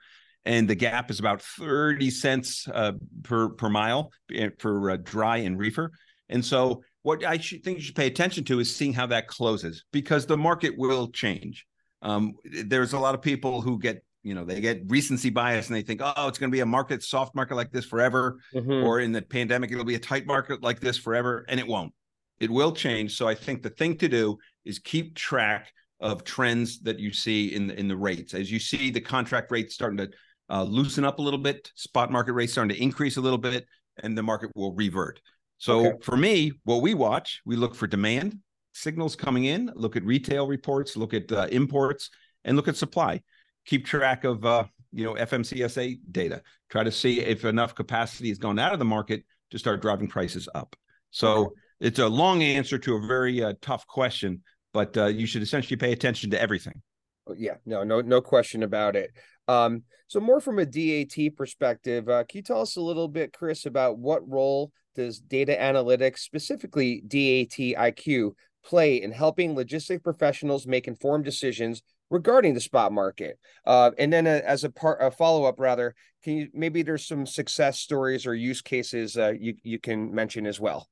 and 0.44 0.68
the 0.68 0.74
gap 0.74 1.10
is 1.10 1.20
about 1.20 1.42
30 1.42 2.10
cents 2.10 2.66
uh, 2.72 2.92
per 3.22 3.50
per 3.50 3.68
mile 3.68 4.10
eh, 4.34 4.48
for 4.58 4.90
uh, 4.90 4.96
dry 4.96 5.38
and 5.38 5.58
reefer. 5.58 5.92
And 6.28 6.44
so, 6.44 6.82
what 7.02 7.24
I 7.24 7.38
should 7.38 7.62
think 7.62 7.78
you 7.78 7.84
should 7.84 7.96
pay 7.96 8.06
attention 8.06 8.44
to 8.44 8.60
is 8.60 8.74
seeing 8.74 8.92
how 8.92 9.06
that 9.06 9.28
closes 9.28 9.84
because 9.92 10.26
the 10.26 10.36
market 10.36 10.76
will 10.76 11.08
change. 11.08 11.66
Um, 12.00 12.34
there's 12.44 12.92
a 12.92 12.98
lot 12.98 13.14
of 13.14 13.22
people 13.22 13.60
who 13.60 13.78
get 13.78 14.04
you 14.22 14.34
know 14.34 14.44
they 14.44 14.60
get 14.60 14.82
recency 14.88 15.30
bias 15.30 15.68
and 15.68 15.76
they 15.76 15.82
think 15.82 16.00
oh 16.02 16.28
it's 16.28 16.38
going 16.38 16.50
to 16.50 16.54
be 16.54 16.60
a 16.60 16.66
market 16.66 17.02
soft 17.02 17.34
market 17.34 17.56
like 17.56 17.72
this 17.72 17.84
forever 17.84 18.38
mm-hmm. 18.54 18.84
or 18.84 19.00
in 19.00 19.12
the 19.12 19.22
pandemic 19.22 19.70
it'll 19.72 19.84
be 19.84 19.96
a 19.96 19.98
tight 19.98 20.26
market 20.26 20.62
like 20.62 20.80
this 20.80 20.96
forever 20.96 21.44
and 21.48 21.58
it 21.58 21.66
won't 21.66 21.92
It 22.40 22.50
will 22.50 22.72
change. 22.72 23.16
So 23.16 23.28
I 23.28 23.36
think 23.36 23.62
the 23.62 23.70
thing 23.70 23.96
to 23.98 24.08
do 24.08 24.36
is 24.64 24.80
keep 24.80 25.14
track 25.14 25.72
of 26.00 26.24
trends 26.24 26.80
that 26.80 26.98
you 26.98 27.12
see 27.12 27.54
in 27.54 27.68
the, 27.68 27.78
in 27.78 27.86
the 27.86 27.96
rates. 27.96 28.34
As 28.34 28.50
you 28.50 28.58
see 28.58 28.90
the 28.90 29.00
contract 29.00 29.52
rates 29.52 29.74
starting 29.74 29.98
to 29.98 30.10
uh, 30.50 30.64
loosen 30.64 31.04
up 31.04 31.20
a 31.20 31.22
little 31.22 31.38
bit, 31.38 31.70
spot 31.76 32.10
market 32.10 32.32
rates 32.32 32.52
starting 32.52 32.74
to 32.74 32.82
increase 32.82 33.16
a 33.16 33.20
little 33.20 33.38
bit, 33.38 33.64
and 34.02 34.18
the 34.18 34.22
market 34.22 34.50
will 34.56 34.74
revert. 34.74 35.20
So 35.58 35.86
okay. 35.86 35.98
for 36.02 36.16
me, 36.16 36.52
what 36.64 36.82
we 36.82 36.94
watch, 36.94 37.40
we 37.46 37.54
look 37.54 37.76
for 37.76 37.86
demand 37.86 38.38
signals 38.72 39.14
coming 39.14 39.44
in, 39.44 39.70
look 39.76 39.96
at 39.96 40.04
retail 40.04 40.48
reports, 40.48 40.96
look 40.96 41.14
at 41.14 41.30
uh, 41.30 41.46
imports, 41.52 42.10
and 42.44 42.56
look 42.56 42.66
at 42.66 42.76
supply. 42.76 43.22
Keep 43.66 43.86
track 43.86 44.24
of 44.24 44.44
uh, 44.44 44.64
you 44.92 45.04
know 45.04 45.14
FMCSA 45.14 46.00
data. 46.10 46.42
Try 46.70 46.84
to 46.84 46.92
see 46.92 47.20
if 47.20 47.44
enough 47.44 47.74
capacity 47.74 48.28
has 48.28 48.38
gone 48.38 48.58
out 48.58 48.72
of 48.72 48.78
the 48.78 48.84
market 48.84 49.24
to 49.50 49.58
start 49.58 49.82
driving 49.82 50.08
prices 50.08 50.48
up. 50.54 50.76
So 51.10 51.52
it's 51.80 51.98
a 51.98 52.08
long 52.08 52.42
answer 52.42 52.78
to 52.78 52.96
a 52.96 53.06
very 53.06 53.42
uh, 53.42 53.54
tough 53.60 53.86
question, 53.86 54.42
but 54.72 54.96
uh, 54.96 55.06
you 55.06 55.26
should 55.26 55.42
essentially 55.42 55.76
pay 55.76 55.92
attention 55.92 56.30
to 56.30 56.40
everything. 56.40 56.80
Oh, 57.26 57.34
yeah, 57.36 57.56
no, 57.66 57.84
no, 57.84 58.00
no 58.00 58.20
question 58.20 58.62
about 58.62 58.96
it. 58.96 59.12
Um, 59.46 59.82
so 60.06 60.20
more 60.20 60.40
from 60.40 60.58
a 60.58 60.66
DAT 60.66 61.36
perspective, 61.36 62.08
uh, 62.08 62.24
can 62.24 62.38
you 62.38 62.42
tell 62.42 62.60
us 62.60 62.76
a 62.76 62.80
little 62.80 63.08
bit, 63.08 63.32
Chris, 63.32 63.66
about 63.66 63.98
what 63.98 64.28
role 64.28 64.72
does 64.94 65.20
data 65.20 65.56
analytics, 65.58 66.18
specifically 66.18 67.02
DAT 67.06 67.58
IQ, 67.58 68.32
play 68.64 69.02
in 69.02 69.10
helping 69.10 69.54
logistic 69.54 70.02
professionals 70.02 70.66
make 70.66 70.86
informed 70.86 71.24
decisions 71.24 71.82
regarding 72.12 72.54
the 72.54 72.60
spot 72.60 72.92
market? 72.92 73.38
Uh, 73.66 73.90
and 73.98 74.12
then, 74.12 74.26
uh, 74.26 74.40
as 74.44 74.64
a 74.64 74.70
part, 74.70 74.98
a 75.00 75.10
follow 75.10 75.44
up, 75.44 75.58
rather, 75.58 75.94
can 76.22 76.36
you 76.36 76.48
maybe 76.54 76.82
there's 76.82 77.06
some 77.06 77.26
success 77.26 77.80
stories 77.80 78.26
or 78.26 78.34
use 78.34 78.62
cases 78.62 79.16
uh, 79.16 79.32
you 79.38 79.54
you 79.62 79.78
can 79.78 80.14
mention 80.14 80.46
as 80.46 80.60
well? 80.60 80.88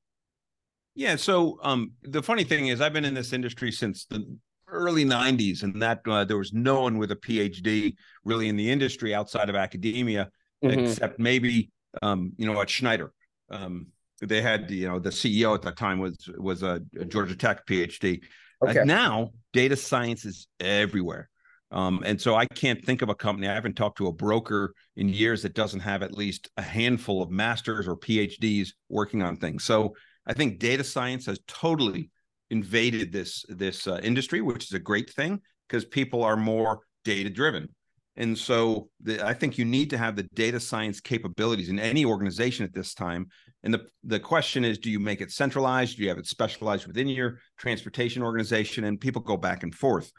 Yeah. 0.95 1.15
So 1.15 1.59
um, 1.63 1.91
the 2.03 2.21
funny 2.21 2.43
thing 2.43 2.67
is, 2.67 2.81
I've 2.81 2.93
been 2.93 3.05
in 3.05 3.13
this 3.13 3.31
industry 3.31 3.71
since 3.71 4.05
the 4.05 4.25
early 4.67 5.05
90s 5.05 5.63
and 5.63 5.81
that 5.81 6.01
uh, 6.07 6.25
there 6.25 6.37
was 6.37 6.53
no 6.53 6.83
one 6.83 6.97
with 6.97 7.11
a 7.11 7.15
phd 7.17 7.93
really 8.23 8.47
in 8.47 8.55
the 8.55 8.71
industry 8.71 9.13
outside 9.13 9.49
of 9.49 9.55
academia 9.57 10.29
mm-hmm. 10.63 10.79
except 10.79 11.19
maybe 11.19 11.69
um, 12.01 12.31
you 12.37 12.45
know 12.45 12.61
at 12.61 12.69
schneider 12.69 13.11
um, 13.49 13.87
they 14.21 14.41
had 14.41 14.69
you 14.69 14.87
know 14.87 14.99
the 14.99 15.09
CEO 15.09 15.53
at 15.55 15.61
that 15.63 15.77
time 15.77 15.99
was 15.99 16.29
was 16.37 16.63
a, 16.63 16.81
a 16.99 17.05
Georgia 17.05 17.35
Tech 17.35 17.65
PhD. 17.65 18.21
Okay. 18.63 18.79
Uh, 18.79 18.83
now 18.83 19.29
data 19.53 19.75
science 19.75 20.25
is 20.25 20.47
everywhere. 20.59 21.29
Um, 21.71 22.03
and 22.05 22.19
so 22.19 22.35
I 22.35 22.45
can't 22.45 22.83
think 22.83 23.01
of 23.01 23.09
a 23.09 23.15
company. 23.15 23.47
I 23.47 23.53
haven't 23.53 23.75
talked 23.75 23.97
to 23.99 24.07
a 24.07 24.11
broker 24.11 24.73
in 24.97 25.07
years 25.07 25.41
that 25.43 25.53
doesn't 25.53 25.79
have 25.79 26.03
at 26.03 26.13
least 26.13 26.49
a 26.57 26.61
handful 26.61 27.21
of 27.21 27.31
masters 27.31 27.87
or 27.87 27.95
PhDs 27.95 28.69
working 28.89 29.21
on 29.21 29.37
things. 29.37 29.63
So 29.63 29.95
I 30.25 30.33
think 30.33 30.59
data 30.59 30.83
science 30.83 31.25
has 31.27 31.39
totally 31.47 32.09
invaded 32.49 33.13
this 33.13 33.45
this 33.47 33.87
uh, 33.87 33.99
industry, 34.03 34.41
which 34.41 34.65
is 34.65 34.73
a 34.73 34.79
great 34.79 35.09
thing 35.09 35.39
because 35.67 35.85
people 35.85 36.23
are 36.23 36.35
more 36.35 36.81
data 37.05 37.29
driven. 37.29 37.69
And 38.17 38.37
so 38.37 38.89
the, 39.01 39.25
I 39.25 39.33
think 39.33 39.57
you 39.57 39.65
need 39.65 39.89
to 39.91 39.97
have 39.97 40.15
the 40.15 40.27
data 40.33 40.59
science 40.59 40.99
capabilities 40.99 41.69
in 41.69 41.79
any 41.79 42.03
organization 42.03 42.65
at 42.65 42.73
this 42.73 42.93
time. 42.93 43.27
And 43.63 43.73
the, 43.73 43.85
the 44.03 44.19
question 44.19 44.65
is, 44.65 44.77
do 44.77 44.91
you 44.91 44.99
make 44.99 45.21
it 45.21 45.31
centralized? 45.31 45.97
Do 45.97 46.03
you 46.03 46.09
have 46.09 46.17
it 46.17 46.27
specialized 46.27 46.87
within 46.87 47.07
your 47.07 47.39
transportation 47.57 48.21
organization? 48.21 48.83
And 48.83 48.99
people 48.99 49.21
go 49.21 49.37
back 49.37 49.63
and 49.63 49.73
forth. 49.73 50.11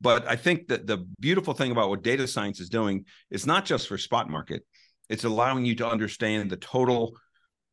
But 0.00 0.26
I 0.26 0.36
think 0.36 0.68
that 0.68 0.86
the 0.86 1.06
beautiful 1.20 1.54
thing 1.54 1.70
about 1.70 1.88
what 1.90 2.02
data 2.02 2.26
science 2.26 2.60
is 2.60 2.68
doing 2.68 3.04
is 3.30 3.46
not 3.46 3.64
just 3.64 3.88
for 3.88 3.98
spot 3.98 4.30
market, 4.30 4.62
it's 5.08 5.24
allowing 5.24 5.64
you 5.64 5.74
to 5.76 5.88
understand 5.88 6.50
the 6.50 6.56
total, 6.56 7.16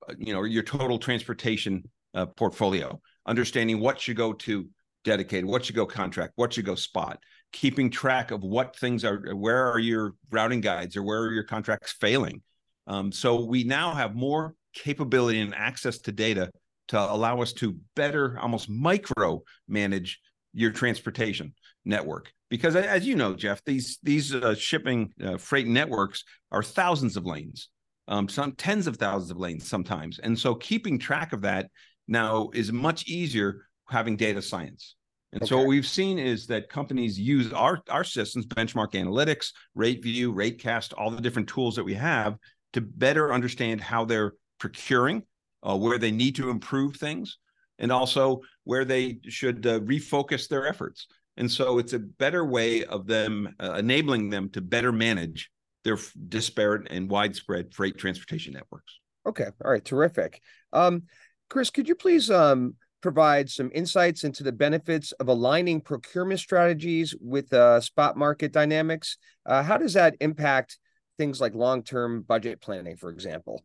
uh, 0.08 0.14
you 0.18 0.34
know, 0.34 0.44
your 0.44 0.64
total 0.64 1.00
transportation 1.00 1.84
uh, 2.14 2.26
portfolio, 2.26 3.00
understanding 3.26 3.80
what 3.80 4.00
should 4.00 4.18
go 4.18 4.34
to 4.34 4.68
dedicated, 5.04 5.46
what 5.46 5.66
should 5.66 5.76
go 5.76 5.86
contract, 5.86 6.34
what 6.36 6.54
should 6.54 6.66
go 6.66 6.76
spot 6.76 7.20
keeping 7.52 7.90
track 7.90 8.32
of 8.32 8.42
what 8.42 8.76
things 8.76 9.04
are 9.04 9.36
where 9.36 9.72
are 9.72 9.80
your 9.80 10.14
routing 10.32 10.62
guides 10.62 10.96
or 10.96 11.04
where 11.04 11.22
are 11.22 11.34
your 11.34 11.44
contracts 11.44 11.92
failing? 11.92 12.42
Um, 12.88 13.12
so 13.12 13.46
we 13.46 13.64
now 13.64 13.94
have 13.94 14.16
more 14.16 14.56
capability 14.74 15.40
and 15.40 15.54
access 15.54 16.00
to 16.00 16.12
data 16.12 16.52
to 16.90 17.00
allow 17.00 17.42
us 17.42 17.54
to 17.54 17.78
better 17.96 18.38
almost 18.40 18.70
micro 18.70 19.42
manage 19.68 20.20
your 20.54 20.72
transportation 20.72 21.54
network. 21.86 22.32
Because 22.50 22.76
as 22.76 23.08
you 23.08 23.16
know 23.16 23.34
jeff 23.34 23.64
these 23.64 23.98
these 24.04 24.36
uh, 24.36 24.56
shipping 24.56 25.14
uh, 25.24 25.38
freight 25.38 25.68
networks 25.68 26.24
are 26.52 26.64
thousands 26.64 27.16
of 27.16 27.26
lanes 27.26 27.70
um, 28.08 28.28
some 28.28 28.52
tens 28.54 28.88
of 28.88 28.98
thousands 28.98 29.32
of 29.32 29.38
lanes 29.38 29.68
sometimes. 29.68 30.20
And 30.20 30.38
so 30.38 30.54
keeping 30.56 31.00
track 31.00 31.32
of 31.32 31.42
that 31.42 31.70
now 32.08 32.50
is 32.54 32.72
much 32.72 33.08
easier 33.08 33.66
having 33.88 34.18
data 34.18 34.42
science 34.42 34.96
and 35.34 35.42
okay. 35.42 35.50
so 35.50 35.58
what 35.58 35.68
we've 35.68 35.88
seen 35.88 36.20
is 36.20 36.46
that 36.48 36.70
companies 36.70 37.20
use 37.20 37.54
our 37.54 37.82
our 37.90 38.04
systems, 38.04 38.46
benchmark 38.46 38.92
analytics, 38.92 39.52
rate 39.76 40.04
view, 40.04 40.34
ratecast, 40.34 40.94
all 40.98 41.10
the 41.10 41.22
different 41.22 41.48
tools 41.48 41.76
that 41.76 41.84
we 41.84 41.94
have 41.94 42.38
to 42.74 42.82
better 42.82 43.34
understand 43.34 43.82
how 43.82 44.06
they're 44.06 44.34
procuring, 44.60 45.24
uh, 45.64 45.78
where 45.78 45.98
they 45.98 46.12
need 46.12 46.36
to 46.36 46.50
improve 46.50 46.98
things, 46.98 47.38
and 47.80 47.92
also 47.92 48.42
where 48.64 48.86
they 48.86 49.20
should 49.28 49.66
uh, 49.66 49.80
refocus 49.82 50.48
their 50.48 50.68
efforts. 50.68 51.08
And 51.38 51.50
so 51.50 51.80
it's 51.80 51.94
a 51.94 52.00
better 52.00 52.46
way 52.46 52.84
of 52.84 53.08
them 53.08 53.56
uh, 53.60 53.74
enabling 53.74 54.30
them 54.30 54.50
to 54.50 54.62
better 54.62 54.92
manage 54.92 55.50
their 55.84 55.98
disparate 56.28 56.88
and 56.92 57.10
widespread 57.10 57.74
freight 57.74 57.98
transportation 57.98 58.54
networks. 58.54 59.00
Okay. 59.26 59.48
All 59.64 59.72
right. 59.72 59.84
Terrific. 59.84 60.42
Um, 60.74 61.04
Chris, 61.50 61.70
could 61.70 61.88
you 61.88 61.96
please 61.96 62.30
um, 62.30 62.76
provide 63.02 63.50
some 63.50 63.72
insights 63.74 64.24
into 64.24 64.44
the 64.44 64.52
benefits 64.52 65.12
of 65.14 65.28
aligning 65.28 65.82
procurement 65.82 66.40
strategies 66.40 67.16
with 67.20 67.52
uh, 67.54 67.82
spot 67.82 68.18
market 68.18 68.52
dynamics. 68.52 69.18
Uh, 69.46 69.64
how 69.64 69.78
does 69.78 69.94
that 69.94 70.16
impact 70.22 70.78
things 71.18 71.42
like 71.42 71.56
long-term 71.56 72.22
budget 72.22 72.62
planning, 72.62 72.96
for 72.96 73.10
example? 73.10 73.64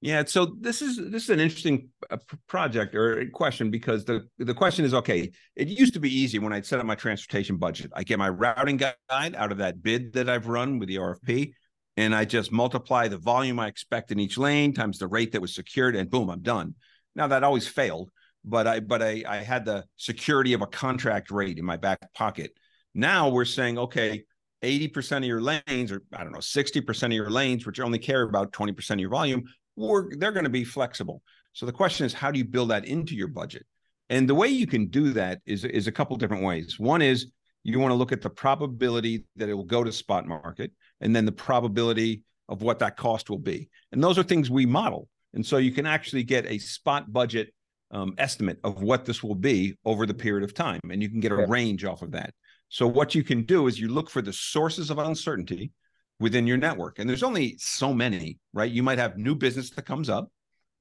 Yeah, 0.00 0.22
so 0.26 0.54
this 0.60 0.80
is 0.80 0.96
this 1.10 1.24
is 1.24 1.30
an 1.30 1.40
interesting 1.40 1.88
uh, 2.08 2.18
project 2.46 2.94
or 2.94 3.26
question 3.30 3.68
because 3.68 4.04
the 4.04 4.28
the 4.38 4.54
question 4.54 4.84
is 4.84 4.94
okay. 4.94 5.32
It 5.56 5.66
used 5.66 5.92
to 5.94 6.00
be 6.00 6.14
easy 6.14 6.38
when 6.38 6.52
I'd 6.52 6.64
set 6.64 6.78
up 6.78 6.86
my 6.86 6.94
transportation 6.94 7.56
budget. 7.56 7.90
I 7.96 8.04
get 8.04 8.16
my 8.16 8.28
routing 8.28 8.76
guide 8.76 9.34
out 9.34 9.50
of 9.50 9.58
that 9.58 9.82
bid 9.82 10.12
that 10.12 10.28
I've 10.28 10.46
run 10.46 10.78
with 10.78 10.86
the 10.88 10.96
RFP, 10.96 11.52
and 11.96 12.14
I 12.14 12.26
just 12.26 12.52
multiply 12.52 13.08
the 13.08 13.18
volume 13.18 13.58
I 13.58 13.66
expect 13.66 14.12
in 14.12 14.20
each 14.20 14.38
lane 14.38 14.72
times 14.72 14.98
the 14.98 15.08
rate 15.08 15.32
that 15.32 15.40
was 15.40 15.52
secured, 15.52 15.96
and 15.96 16.08
boom, 16.08 16.30
I'm 16.30 16.42
done. 16.42 16.76
Now 17.16 17.26
that 17.26 17.42
always 17.42 17.66
failed 17.66 18.12
but 18.44 18.66
I 18.66 18.80
but 18.80 19.02
I 19.02 19.24
I 19.28 19.36
had 19.38 19.64
the 19.64 19.84
security 19.96 20.52
of 20.52 20.62
a 20.62 20.66
contract 20.66 21.30
rate 21.30 21.58
in 21.58 21.64
my 21.64 21.76
back 21.76 22.12
pocket. 22.14 22.52
Now 22.94 23.28
we're 23.28 23.44
saying, 23.44 23.78
okay, 23.78 24.24
80% 24.62 25.18
of 25.18 25.24
your 25.24 25.40
lanes, 25.40 25.92
or 25.92 26.02
I 26.12 26.24
don't 26.24 26.32
know, 26.32 26.38
60% 26.38 27.02
of 27.04 27.12
your 27.12 27.30
lanes, 27.30 27.66
which 27.66 27.80
only 27.80 27.98
care 27.98 28.22
about 28.22 28.52
20% 28.52 28.90
of 28.90 28.98
your 28.98 29.10
volume, 29.10 29.44
we're, 29.76 30.16
they're 30.16 30.32
going 30.32 30.44
to 30.44 30.50
be 30.50 30.64
flexible. 30.64 31.22
So 31.52 31.66
the 31.66 31.72
question 31.72 32.06
is, 32.06 32.12
how 32.12 32.30
do 32.30 32.38
you 32.38 32.44
build 32.44 32.70
that 32.70 32.84
into 32.84 33.14
your 33.14 33.28
budget? 33.28 33.64
And 34.10 34.28
the 34.28 34.34
way 34.34 34.48
you 34.48 34.66
can 34.66 34.86
do 34.86 35.12
that 35.12 35.40
is, 35.46 35.64
is 35.64 35.86
a 35.86 35.92
couple 35.92 36.16
different 36.16 36.42
ways. 36.42 36.78
One 36.78 37.02
is 37.02 37.30
you 37.62 37.78
want 37.78 37.92
to 37.92 37.96
look 37.96 38.12
at 38.12 38.22
the 38.22 38.30
probability 38.30 39.24
that 39.36 39.48
it 39.48 39.54
will 39.54 39.64
go 39.64 39.84
to 39.84 39.92
spot 39.92 40.26
market, 40.26 40.72
and 41.00 41.14
then 41.14 41.24
the 41.24 41.32
probability 41.32 42.22
of 42.48 42.62
what 42.62 42.78
that 42.78 42.96
cost 42.96 43.28
will 43.28 43.38
be. 43.38 43.68
And 43.92 44.02
those 44.02 44.18
are 44.18 44.22
things 44.22 44.50
we 44.50 44.66
model. 44.66 45.08
And 45.34 45.44
so 45.44 45.58
you 45.58 45.72
can 45.72 45.86
actually 45.86 46.22
get 46.22 46.46
a 46.46 46.58
spot 46.58 47.12
budget 47.12 47.52
um, 47.90 48.14
estimate 48.18 48.58
of 48.64 48.82
what 48.82 49.04
this 49.04 49.22
will 49.22 49.34
be 49.34 49.76
over 49.84 50.06
the 50.06 50.14
period 50.14 50.44
of 50.44 50.54
time, 50.54 50.80
and 50.90 51.02
you 51.02 51.08
can 51.08 51.20
get 51.20 51.32
a 51.32 51.46
range 51.46 51.84
off 51.84 52.02
of 52.02 52.12
that. 52.12 52.34
So 52.68 52.86
what 52.86 53.14
you 53.14 53.24
can 53.24 53.44
do 53.44 53.66
is 53.66 53.80
you 53.80 53.88
look 53.88 54.10
for 54.10 54.20
the 54.20 54.32
sources 54.32 54.90
of 54.90 54.98
uncertainty 54.98 55.72
within 56.20 56.46
your 56.46 56.58
network, 56.58 56.98
and 56.98 57.08
there's 57.08 57.22
only 57.22 57.56
so 57.58 57.94
many, 57.94 58.38
right? 58.52 58.70
You 58.70 58.82
might 58.82 58.98
have 58.98 59.16
new 59.16 59.34
business 59.34 59.70
that 59.70 59.86
comes 59.86 60.10
up, 60.10 60.30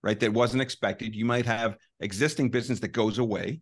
right, 0.04 0.20
that 0.20 0.34
wasn't 0.34 0.62
expected. 0.62 1.16
You 1.16 1.26
might 1.26 1.46
have 1.46 1.78
existing 2.02 2.50
business 2.50 2.80
that 2.82 2.90
goes 2.90 3.20
away. 3.20 3.62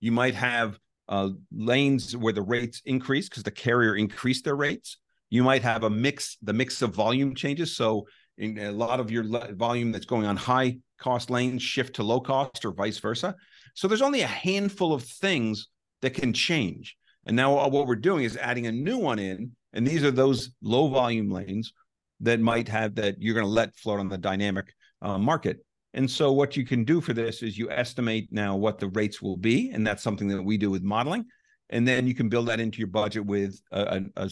You 0.00 0.12
might 0.12 0.34
have 0.34 0.78
uh, 1.08 1.30
lanes 1.52 2.16
where 2.16 2.32
the 2.32 2.42
rates 2.42 2.82
increase 2.84 3.28
because 3.28 3.42
the 3.44 3.50
carrier 3.50 3.96
increased 3.96 4.44
their 4.44 4.56
rates. 4.56 4.98
You 5.30 5.42
might 5.42 5.62
have 5.62 5.84
a 5.84 5.90
mix, 5.90 6.36
the 6.42 6.52
mix 6.52 6.82
of 6.82 6.94
volume 6.94 7.34
changes. 7.34 7.76
So 7.76 8.06
in 8.38 8.58
a 8.58 8.72
lot 8.72 9.00
of 9.00 9.10
your 9.10 9.24
volume 9.54 9.92
that's 9.92 10.06
going 10.06 10.26
on 10.26 10.36
high 10.36 10.78
cost 10.98 11.30
lanes 11.30 11.62
shift 11.62 11.96
to 11.96 12.02
low 12.02 12.20
cost 12.20 12.64
or 12.64 12.72
vice 12.72 12.98
versa. 12.98 13.34
So 13.74 13.88
there's 13.88 14.02
only 14.02 14.22
a 14.22 14.26
handful 14.26 14.92
of 14.92 15.02
things 15.02 15.68
that 16.02 16.14
can 16.14 16.32
change. 16.32 16.96
And 17.26 17.36
now 17.36 17.58
uh, 17.58 17.68
what 17.68 17.86
we're 17.86 17.96
doing 17.96 18.24
is 18.24 18.36
adding 18.36 18.66
a 18.66 18.72
new 18.72 18.98
one 18.98 19.18
in, 19.18 19.52
and 19.72 19.86
these 19.86 20.04
are 20.04 20.10
those 20.10 20.50
low 20.62 20.88
volume 20.88 21.30
lanes 21.30 21.72
that 22.20 22.40
might 22.40 22.68
have 22.68 22.94
that 22.96 23.16
you're 23.18 23.34
going 23.34 23.46
to 23.46 23.50
let 23.50 23.74
float 23.76 24.00
on 24.00 24.08
the 24.08 24.18
dynamic 24.18 24.66
uh, 25.02 25.18
market. 25.18 25.64
And 25.94 26.10
so 26.10 26.32
what 26.32 26.56
you 26.56 26.64
can 26.64 26.84
do 26.84 27.00
for 27.00 27.12
this 27.12 27.42
is 27.42 27.56
you 27.56 27.70
estimate 27.70 28.28
now 28.30 28.56
what 28.56 28.78
the 28.78 28.88
rates 28.88 29.22
will 29.22 29.36
be, 29.36 29.70
and 29.70 29.86
that's 29.86 30.02
something 30.02 30.28
that 30.28 30.42
we 30.42 30.58
do 30.58 30.70
with 30.70 30.82
modeling, 30.82 31.24
and 31.70 31.86
then 31.86 32.06
you 32.06 32.14
can 32.14 32.28
build 32.28 32.48
that 32.48 32.60
into 32.60 32.78
your 32.78 32.88
budget 32.88 33.24
with 33.24 33.60
a, 33.72 34.02
a, 34.16 34.24
a 34.24 34.30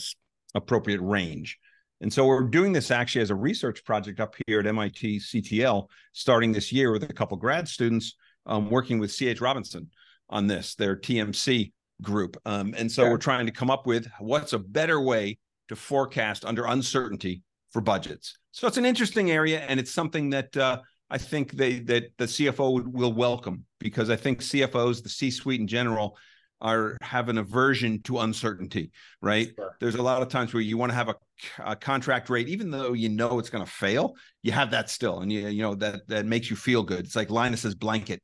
appropriate 0.55 1.01
range. 1.01 1.59
And 2.03 2.13
so 2.13 2.27
we're 2.27 2.43
doing 2.43 2.73
this 2.73 2.91
actually 2.91 3.23
as 3.23 3.31
a 3.31 3.35
research 3.35 3.85
project 3.85 4.19
up 4.19 4.35
here 4.47 4.59
at 4.59 4.67
MIT 4.67 5.21
CTL 5.21 5.89
starting 6.13 6.51
this 6.51 6.73
year 6.73 6.91
with 6.91 7.05
a 7.05 7.13
couple 7.13 7.37
grad 7.37 7.69
students 7.69 8.17
um, 8.45 8.69
working 8.69 8.99
with 8.99 9.17
CH 9.17 9.41
Robinson 9.41 9.89
on 10.29 10.49
this, 10.49 10.75
their 10.75 10.97
TMC 10.97 11.73
group. 12.03 12.37
Um, 12.45 12.75
and 12.77 12.91
so 12.91 13.09
we're 13.09 13.19
trying 13.19 13.47
to 13.47 13.53
come 13.53 13.71
up 13.71 13.87
with 13.87 14.09
what's 14.19 14.53
a 14.53 14.59
better 14.59 15.01
way 15.01 15.39
to 15.69 15.77
forecast 15.77 16.45
under 16.45 16.65
uncertainty 16.65 17.43
for 17.71 17.81
budgets. 17.81 18.37
So 18.51 18.67
it's 18.67 18.77
an 18.77 18.85
interesting 18.85 19.31
area, 19.31 19.61
and 19.61 19.79
it's 19.79 19.93
something 19.93 20.31
that 20.31 20.57
uh, 20.57 20.81
I 21.09 21.19
think 21.19 21.53
they 21.53 21.79
that 21.81 22.11
the 22.19 22.25
CFO 22.25 22.73
would, 22.73 22.93
will 22.93 23.13
welcome 23.13 23.65
because 23.79 24.11
I 24.11 24.17
think 24.17 24.41
CFOs, 24.41 25.03
the 25.03 25.09
C-suite 25.09 25.61
in 25.61 25.67
general, 25.69 26.19
are 26.63 26.97
have 27.03 27.29
an 27.29 27.37
aversion 27.37 28.01
to 28.03 28.21
uncertainty. 28.21 28.91
Right? 29.21 29.51
Sure. 29.55 29.77
There's 29.81 29.97
a 29.97 30.03
lot 30.03 30.23
of 30.23 30.29
times 30.29 30.55
where 30.55 30.63
you 30.63 30.79
want 30.79 30.91
to 30.91 30.97
have 30.97 31.11
a, 31.11 31.17
a 31.65 31.77
contract 31.77 32.31
rate, 32.31 32.49
even 32.49 32.71
though 32.71 32.95
you 32.95 33.11
know 33.11 33.39
it's 33.39 33.51
going 33.51 33.65
to 33.65 33.71
fail. 33.71 34.15
You 34.43 34.53
have 34.53 34.71
that 34.71 34.89
still, 34.89 35.21
and 35.21 35.31
you 35.31 35.49
you 35.49 35.63
know 35.63 35.75
that 35.75 36.09
that 36.09 36.25
makes 36.25 36.49
you 36.49 36.57
feel 36.57 36.83
good. 36.83 37.01
It's 37.01 37.17
like 37.17 37.29
Linus's 37.29 37.75
blanket. 37.75 38.23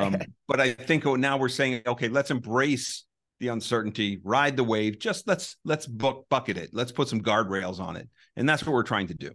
Um, 0.00 0.16
but 0.48 0.60
I 0.60 0.72
think 0.72 1.04
now 1.04 1.36
we're 1.36 1.50
saying, 1.50 1.82
okay, 1.86 2.08
let's 2.08 2.30
embrace 2.30 3.04
the 3.40 3.48
uncertainty, 3.48 4.20
ride 4.22 4.56
the 4.56 4.64
wave. 4.64 4.98
Just 4.98 5.26
let's 5.26 5.56
let's 5.64 5.86
book, 5.86 6.26
bucket 6.30 6.56
it. 6.56 6.70
Let's 6.72 6.92
put 6.92 7.08
some 7.08 7.20
guardrails 7.20 7.80
on 7.80 7.96
it, 7.96 8.08
and 8.36 8.48
that's 8.48 8.64
what 8.64 8.72
we're 8.72 8.84
trying 8.84 9.08
to 9.08 9.14
do. 9.14 9.32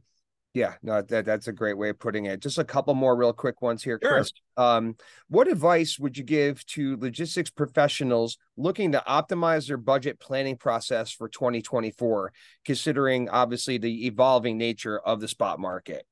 Yeah, 0.57 0.73
no, 0.81 1.03
that, 1.03 1.23
that's 1.23 1.47
a 1.47 1.53
great 1.53 1.77
way 1.77 1.89
of 1.89 1.99
putting 1.99 2.25
it. 2.25 2.39
Just 2.39 2.57
a 2.57 2.63
couple 2.63 2.95
more 2.95 3.15
real 3.15 3.31
quick 3.31 3.61
ones 3.61 3.83
here, 3.83 3.99
Chris. 3.99 4.31
Um, 4.57 4.95
what 5.27 5.47
advice 5.47 5.99
would 5.99 6.17
you 6.17 6.23
give 6.23 6.65
to 6.65 6.97
logistics 6.97 7.51
professionals 7.51 8.39
looking 8.57 8.91
to 8.93 9.03
optimize 9.07 9.67
their 9.67 9.77
budget 9.77 10.19
planning 10.19 10.57
process 10.57 11.11
for 11.11 11.29
2024, 11.29 12.33
considering 12.65 13.29
obviously 13.29 13.77
the 13.77 14.07
evolving 14.07 14.57
nature 14.57 14.97
of 14.97 15.21
the 15.21 15.27
spot 15.27 15.59
market? 15.59 16.07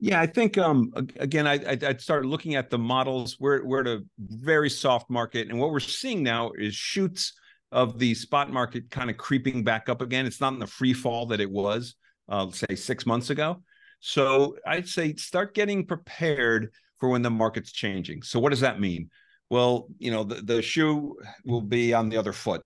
Yeah, 0.00 0.22
I 0.22 0.26
think 0.26 0.56
um, 0.56 0.94
again, 1.16 1.46
I, 1.46 1.60
I'd 1.68 2.00
start 2.00 2.24
looking 2.24 2.54
at 2.54 2.70
the 2.70 2.78
models. 2.78 3.36
We're 3.38 3.62
we're 3.62 3.82
at 3.82 3.86
a 3.86 4.04
very 4.18 4.70
soft 4.70 5.10
market, 5.10 5.50
and 5.50 5.60
what 5.60 5.70
we're 5.70 5.80
seeing 5.80 6.22
now 6.22 6.52
is 6.52 6.74
shoots 6.74 7.34
of 7.70 7.98
the 7.98 8.14
spot 8.14 8.50
market 8.50 8.90
kind 8.90 9.10
of 9.10 9.18
creeping 9.18 9.64
back 9.64 9.90
up 9.90 10.00
again. 10.00 10.24
It's 10.24 10.40
not 10.40 10.54
in 10.54 10.60
the 10.60 10.66
free 10.66 10.94
fall 10.94 11.26
that 11.26 11.42
it 11.42 11.50
was 11.50 11.94
uh, 12.28 12.50
say 12.50 12.74
six 12.74 13.06
months 13.06 13.30
ago. 13.30 13.62
So 14.00 14.56
I'd 14.66 14.88
say 14.88 15.14
start 15.14 15.54
getting 15.54 15.86
prepared 15.86 16.70
for 17.00 17.08
when 17.08 17.22
the 17.22 17.30
market's 17.30 17.72
changing. 17.72 18.22
So 18.22 18.38
what 18.38 18.50
does 18.50 18.60
that 18.60 18.80
mean? 18.80 19.10
Well, 19.50 19.88
you 19.98 20.10
know, 20.10 20.24
the, 20.24 20.36
the 20.36 20.62
shoe 20.62 21.16
will 21.44 21.60
be 21.60 21.94
on 21.94 22.08
the 22.08 22.16
other 22.16 22.32
foot 22.32 22.62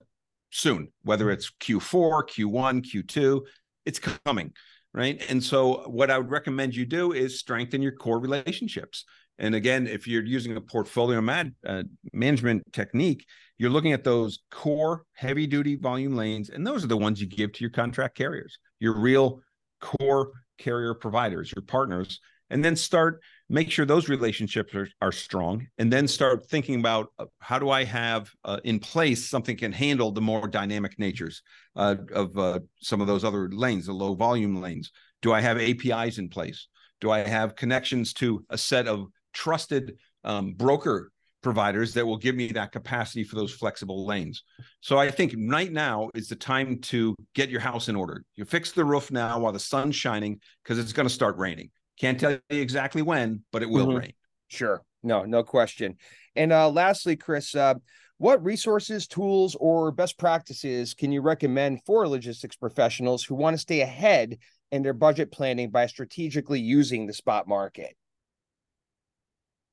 soon, 0.51 0.91
whether 1.03 1.29
it's 1.29 1.51
Q4, 1.61 2.23
Q1, 2.27 2.85
Q2, 2.85 3.41
it's 3.85 3.99
coming, 3.99 4.53
right? 4.93 5.23
And 5.29 5.43
so 5.43 5.89
what 5.89 6.09
I 6.09 6.17
would 6.17 6.31
recommend 6.31 6.75
you 6.75 6.85
do 6.85 7.11
is 7.11 7.39
strengthen 7.39 7.81
your 7.81 7.93
core 7.93 8.19
relationships. 8.19 9.05
And 9.37 9.55
again, 9.55 9.87
if 9.87 10.07
you're 10.07 10.25
using 10.25 10.57
a 10.57 10.61
portfolio 10.61 11.21
man, 11.21 11.55
uh, 11.65 11.83
management 12.11 12.63
technique, 12.73 13.25
you're 13.57 13.69
looking 13.69 13.93
at 13.93 14.03
those 14.03 14.39
core 14.51 15.03
heavy 15.13 15.47
duty 15.47 15.75
volume 15.75 16.15
lanes, 16.15 16.49
and 16.49 16.65
those 16.65 16.83
are 16.83 16.87
the 16.87 16.97
ones 16.97 17.21
you 17.21 17.27
give 17.27 17.53
to 17.53 17.61
your 17.61 17.71
contract 17.71 18.17
carriers, 18.17 18.57
your 18.79 18.97
real 18.97 19.41
core 19.79 20.31
carrier 20.57 20.93
providers, 20.93 21.51
your 21.55 21.63
partners, 21.63 22.19
and 22.49 22.63
then 22.63 22.75
start 22.75 23.21
make 23.49 23.71
sure 23.71 23.85
those 23.85 24.09
relationships 24.09 24.73
are, 24.75 24.87
are 25.01 25.11
strong 25.11 25.65
and 25.77 25.91
then 25.91 26.07
start 26.07 26.45
thinking 26.47 26.79
about 26.79 27.11
uh, 27.17 27.25
how 27.39 27.57
do 27.59 27.69
i 27.69 27.83
have 27.83 28.29
uh, 28.45 28.59
in 28.63 28.79
place 28.79 29.27
something 29.27 29.57
can 29.57 29.71
handle 29.71 30.11
the 30.11 30.21
more 30.21 30.47
dynamic 30.47 30.97
natures 30.99 31.41
uh, 31.75 31.95
of 32.13 32.37
uh, 32.37 32.59
some 32.81 33.01
of 33.01 33.07
those 33.07 33.23
other 33.23 33.49
lanes 33.49 33.85
the 33.85 33.93
low 33.93 34.13
volume 34.13 34.61
lanes? 34.61 34.91
Do 35.21 35.33
i 35.33 35.41
have 35.41 35.57
apis 35.57 36.17
in 36.17 36.29
place? 36.29 36.67
Do 37.01 37.11
i 37.11 37.19
have 37.19 37.55
connections 37.55 38.13
to 38.15 38.45
a 38.49 38.57
set 38.57 38.87
of 38.87 39.07
trusted 39.33 39.97
um, 40.23 40.53
broker 40.53 41.11
providers 41.41 41.93
that 41.93 42.05
will 42.05 42.17
give 42.17 42.35
me 42.35 42.47
that 42.47 42.71
capacity 42.71 43.23
for 43.23 43.35
those 43.35 43.53
flexible 43.53 44.05
lanes. 44.05 44.43
So 44.81 44.97
I 44.97 45.09
think 45.09 45.33
right 45.47 45.71
now 45.71 46.09
is 46.13 46.27
the 46.27 46.35
time 46.35 46.79
to 46.81 47.15
get 47.33 47.49
your 47.49 47.61
house 47.61 47.87
in 47.87 47.95
order. 47.95 48.23
You 48.35 48.45
fix 48.45 48.71
the 48.71 48.85
roof 48.85 49.11
now 49.11 49.39
while 49.39 49.53
the 49.53 49.59
sun's 49.59 49.95
shining 49.95 50.39
because 50.63 50.79
it's 50.79 50.93
going 50.93 51.07
to 51.07 51.13
start 51.13 51.37
raining. 51.37 51.69
Can't 51.99 52.19
tell 52.19 52.31
you 52.31 52.39
exactly 52.49 53.01
when, 53.01 53.43
but 53.51 53.61
it 53.61 53.69
will 53.69 53.87
mm-hmm. 53.87 53.97
rain. 53.97 54.13
Sure. 54.47 54.83
No, 55.03 55.23
no 55.23 55.43
question. 55.43 55.97
And 56.35 56.51
uh, 56.51 56.69
lastly, 56.69 57.15
Chris, 57.15 57.55
uh, 57.55 57.75
what 58.17 58.43
resources, 58.43 59.07
tools, 59.07 59.55
or 59.59 59.91
best 59.91 60.17
practices 60.17 60.93
can 60.93 61.11
you 61.11 61.21
recommend 61.21 61.81
for 61.85 62.07
logistics 62.07 62.55
professionals 62.55 63.23
who 63.23 63.35
want 63.35 63.53
to 63.53 63.57
stay 63.57 63.81
ahead 63.81 64.37
in 64.71 64.83
their 64.83 64.93
budget 64.93 65.31
planning 65.31 65.69
by 65.69 65.85
strategically 65.85 66.59
using 66.59 67.07
the 67.07 67.13
spot 67.13 67.47
market? 67.47 67.95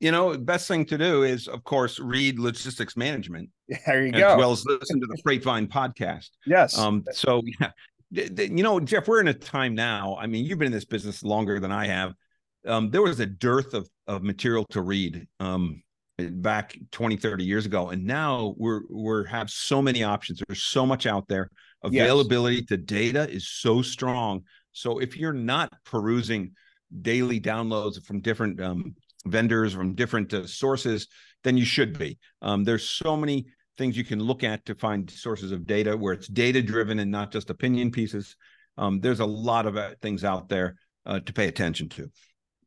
You 0.01 0.11
know, 0.11 0.37
best 0.37 0.69
thing 0.69 0.85
to 0.87 0.99
do 0.99 1.23
is, 1.23 1.49
of 1.49 1.65
course, 1.65 1.99
read 1.99 2.39
logistics 2.39 2.97
management. 2.97 3.51
There 3.87 4.07
you 4.07 4.13
go. 4.13 4.33
As 4.33 4.39
well 4.39 4.53
as 4.53 4.65
listen 4.65 5.01
to 5.01 5.07
the 5.07 5.21
Freightvine 5.27 5.67
podcast. 5.69 6.31
Yes. 6.47 6.79
Um. 6.79 7.05
So 7.13 7.43
yeah, 7.61 7.71
you 8.11 8.63
know, 8.63 8.79
Jeff, 8.79 9.09
we're 9.09 9.21
in 9.21 9.29
a 9.29 9.35
time 9.35 9.75
now. 9.75 10.17
I 10.21 10.27
mean, 10.27 10.45
you've 10.45 10.59
been 10.59 10.67
in 10.67 10.73
this 10.73 10.85
business 10.85 11.25
longer 11.25 11.59
than 11.59 11.73
I 11.73 11.87
have. 11.87 12.15
Um, 12.65 12.91
there 12.91 13.03
was 13.03 13.19
a 13.21 13.27
dearth 13.27 13.75
of 13.75 13.89
of 14.07 14.23
material 14.23 14.65
to 14.71 14.83
read. 14.83 15.27
Um, 15.41 15.83
back 16.19 16.79
20 16.93 17.19
30 17.19 17.45
years 17.45 17.67
ago 17.67 17.91
and 17.91 18.03
now 18.03 18.55
we're 18.57 18.81
we're 18.89 19.25
have 19.25 19.51
so 19.51 19.83
many 19.83 20.03
options 20.03 20.41
there's 20.49 20.63
so 20.63 20.87
much 20.87 21.05
out 21.05 21.29
there 21.29 21.51
availability 21.83 22.57
yes. 22.57 22.65
to 22.69 22.79
data 22.79 23.29
is 23.29 23.47
so 23.47 23.83
strong 23.83 24.43
so 24.73 24.99
if 24.99 25.15
you're 25.15 25.35
not 25.35 25.71
perusing 25.85 26.53
daily 27.03 27.39
downloads 27.39 28.03
from 28.03 28.23
different 28.23 28.59
um, 28.63 28.95
vendors 29.27 29.75
from 29.75 29.95
different 29.95 30.33
uh, 30.33 30.47
sources 30.47 31.09
than 31.45 31.57
you 31.57 31.65
should 31.65 31.99
be. 31.99 32.19
Um, 32.43 32.65
there's 32.65 32.89
so 32.89 33.17
many 33.17 33.47
things 33.79 33.97
you 33.97 34.05
can 34.05 34.21
look 34.21 34.43
at 34.43 34.65
to 34.67 34.75
find 34.75 35.11
sources 35.11 35.53
of 35.53 35.67
data 35.67 35.97
where 35.97 36.15
it's 36.15 36.29
data 36.29 36.63
driven 36.63 36.99
and 36.99 37.11
not 37.11 37.31
just 37.31 37.51
opinion 37.51 37.91
pieces. 37.91 38.37
Um, 38.79 39.01
there's 39.01 39.21
a 39.21 39.27
lot 39.27 39.67
of 39.67 39.77
uh, 39.77 39.91
things 40.03 40.25
out 40.25 40.49
there 40.49 40.77
uh, 41.05 41.21
to 41.21 41.33
pay 41.33 41.49
attention 41.49 41.89
to. 41.91 42.11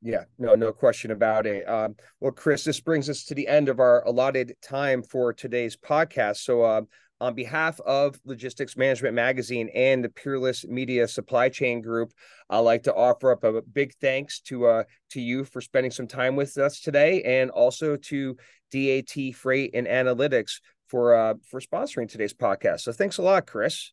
Yeah, 0.01 0.23
no, 0.37 0.55
no 0.55 0.71
question 0.71 1.11
about 1.11 1.45
it. 1.45 1.67
Um, 1.67 1.95
well, 2.21 2.31
Chris, 2.31 2.63
this 2.63 2.79
brings 2.79 3.09
us 3.09 3.25
to 3.25 3.35
the 3.35 3.47
end 3.47 3.67
of 3.67 3.79
our 3.79 4.05
allotted 4.05 4.55
time 4.61 5.03
for 5.03 5.33
today's 5.33 5.75
podcast. 5.75 6.37
So, 6.37 6.61
uh, 6.61 6.81
on 7.21 7.33
behalf 7.33 7.79
of 7.81 8.19
Logistics 8.25 8.77
Management 8.77 9.13
Magazine 9.15 9.69
and 9.75 10.03
the 10.03 10.09
Peerless 10.09 10.65
Media 10.65 11.07
Supply 11.07 11.49
Chain 11.49 11.81
Group, 11.81 12.11
I'd 12.49 12.59
like 12.59 12.83
to 12.83 12.93
offer 12.93 13.31
up 13.31 13.43
a 13.43 13.61
big 13.61 13.93
thanks 13.99 14.39
to 14.41 14.65
uh, 14.65 14.83
to 15.11 15.21
you 15.21 15.43
for 15.43 15.61
spending 15.61 15.91
some 15.91 16.07
time 16.07 16.35
with 16.35 16.57
us 16.57 16.79
today, 16.79 17.21
and 17.23 17.51
also 17.51 17.97
to 17.97 18.37
DAT 18.71 19.35
Freight 19.35 19.71
and 19.73 19.87
Analytics 19.87 20.59
for 20.87 21.15
uh, 21.15 21.33
for 21.49 21.59
sponsoring 21.59 22.09
today's 22.09 22.33
podcast. 22.33 22.81
So 22.81 22.91
thanks 22.91 23.17
a 23.17 23.21
lot, 23.21 23.47
Chris. 23.47 23.91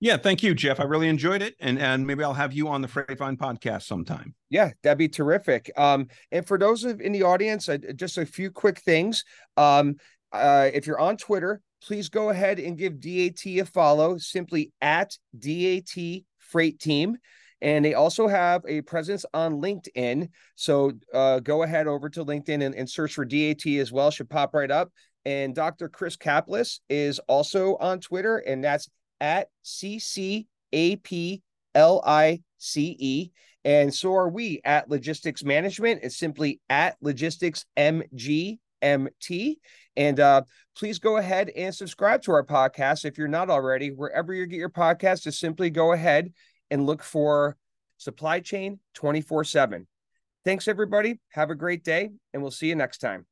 Yeah, 0.00 0.16
thank 0.16 0.44
you, 0.44 0.54
Jeff. 0.54 0.78
I 0.78 0.84
really 0.84 1.08
enjoyed 1.08 1.42
it, 1.42 1.56
and 1.58 1.78
and 1.78 2.06
maybe 2.06 2.22
I'll 2.22 2.34
have 2.34 2.52
you 2.52 2.68
on 2.68 2.82
the 2.82 2.88
Freightvine 2.88 3.36
podcast 3.36 3.82
sometime. 3.82 4.34
Yeah, 4.48 4.70
that'd 4.82 4.98
be 4.98 5.08
terrific. 5.08 5.70
Um, 5.76 6.06
and 6.30 6.46
for 6.46 6.56
those 6.56 6.84
of 6.84 7.00
in 7.00 7.12
the 7.12 7.24
audience, 7.24 7.68
uh, 7.68 7.78
just 7.96 8.16
a 8.16 8.24
few 8.24 8.50
quick 8.50 8.78
things. 8.80 9.24
Um, 9.56 9.96
uh, 10.30 10.70
if 10.72 10.86
you're 10.86 11.00
on 11.00 11.16
Twitter, 11.16 11.62
please 11.86 12.08
go 12.08 12.30
ahead 12.30 12.58
and 12.58 12.76
give 12.76 13.00
DAT 13.00 13.44
a 13.46 13.64
follow, 13.64 14.18
simply 14.18 14.72
at 14.80 15.16
DAT 15.38 16.22
Freight 16.38 16.78
Team. 16.78 17.18
And 17.60 17.84
they 17.84 17.94
also 17.94 18.28
have 18.28 18.62
a 18.68 18.82
presence 18.82 19.24
on 19.34 19.60
LinkedIn. 19.60 20.28
So 20.54 20.92
uh, 21.12 21.40
go 21.40 21.64
ahead 21.64 21.88
over 21.88 22.08
to 22.10 22.24
LinkedIn 22.24 22.64
and, 22.64 22.74
and, 22.74 22.88
search 22.88 23.14
for 23.14 23.24
DAT 23.24 23.66
as 23.66 23.90
well. 23.90 24.10
Should 24.12 24.30
pop 24.30 24.54
right 24.54 24.70
up. 24.70 24.92
And 25.24 25.54
Dr. 25.54 25.88
Chris 25.88 26.16
Caplice 26.16 26.80
is 26.88 27.18
also 27.28 27.76
on 27.76 28.00
Twitter, 28.00 28.38
and 28.38 28.62
that's 28.62 28.88
at 29.20 29.48
CCAPLICE. 29.64 30.44
And 33.64 33.92
so 33.92 34.14
are 34.14 34.28
we 34.28 34.60
at 34.64 34.88
Logistics 34.88 35.44
Management. 35.44 36.00
It's 36.02 36.16
simply 36.16 36.60
at 36.70 36.96
Logistics 37.02 37.64
MG 37.76 38.58
MT. 38.82 39.58
And 39.96 40.20
uh, 40.20 40.42
please 40.76 40.98
go 40.98 41.16
ahead 41.16 41.50
and 41.50 41.74
subscribe 41.74 42.22
to 42.22 42.32
our 42.32 42.44
podcast 42.44 43.04
if 43.04 43.18
you're 43.18 43.28
not 43.28 43.50
already. 43.50 43.90
Wherever 43.90 44.32
you 44.32 44.46
get 44.46 44.58
your 44.58 44.70
podcast, 44.70 45.22
just 45.22 45.40
simply 45.40 45.70
go 45.70 45.92
ahead 45.92 46.32
and 46.70 46.86
look 46.86 47.02
for 47.02 47.56
Supply 47.96 48.40
Chain 48.40 48.78
24 48.94 49.44
7. 49.44 49.86
Thanks, 50.44 50.68
everybody. 50.68 51.20
Have 51.30 51.50
a 51.50 51.54
great 51.54 51.84
day, 51.84 52.10
and 52.32 52.42
we'll 52.42 52.50
see 52.50 52.68
you 52.68 52.76
next 52.76 52.98
time. 52.98 53.26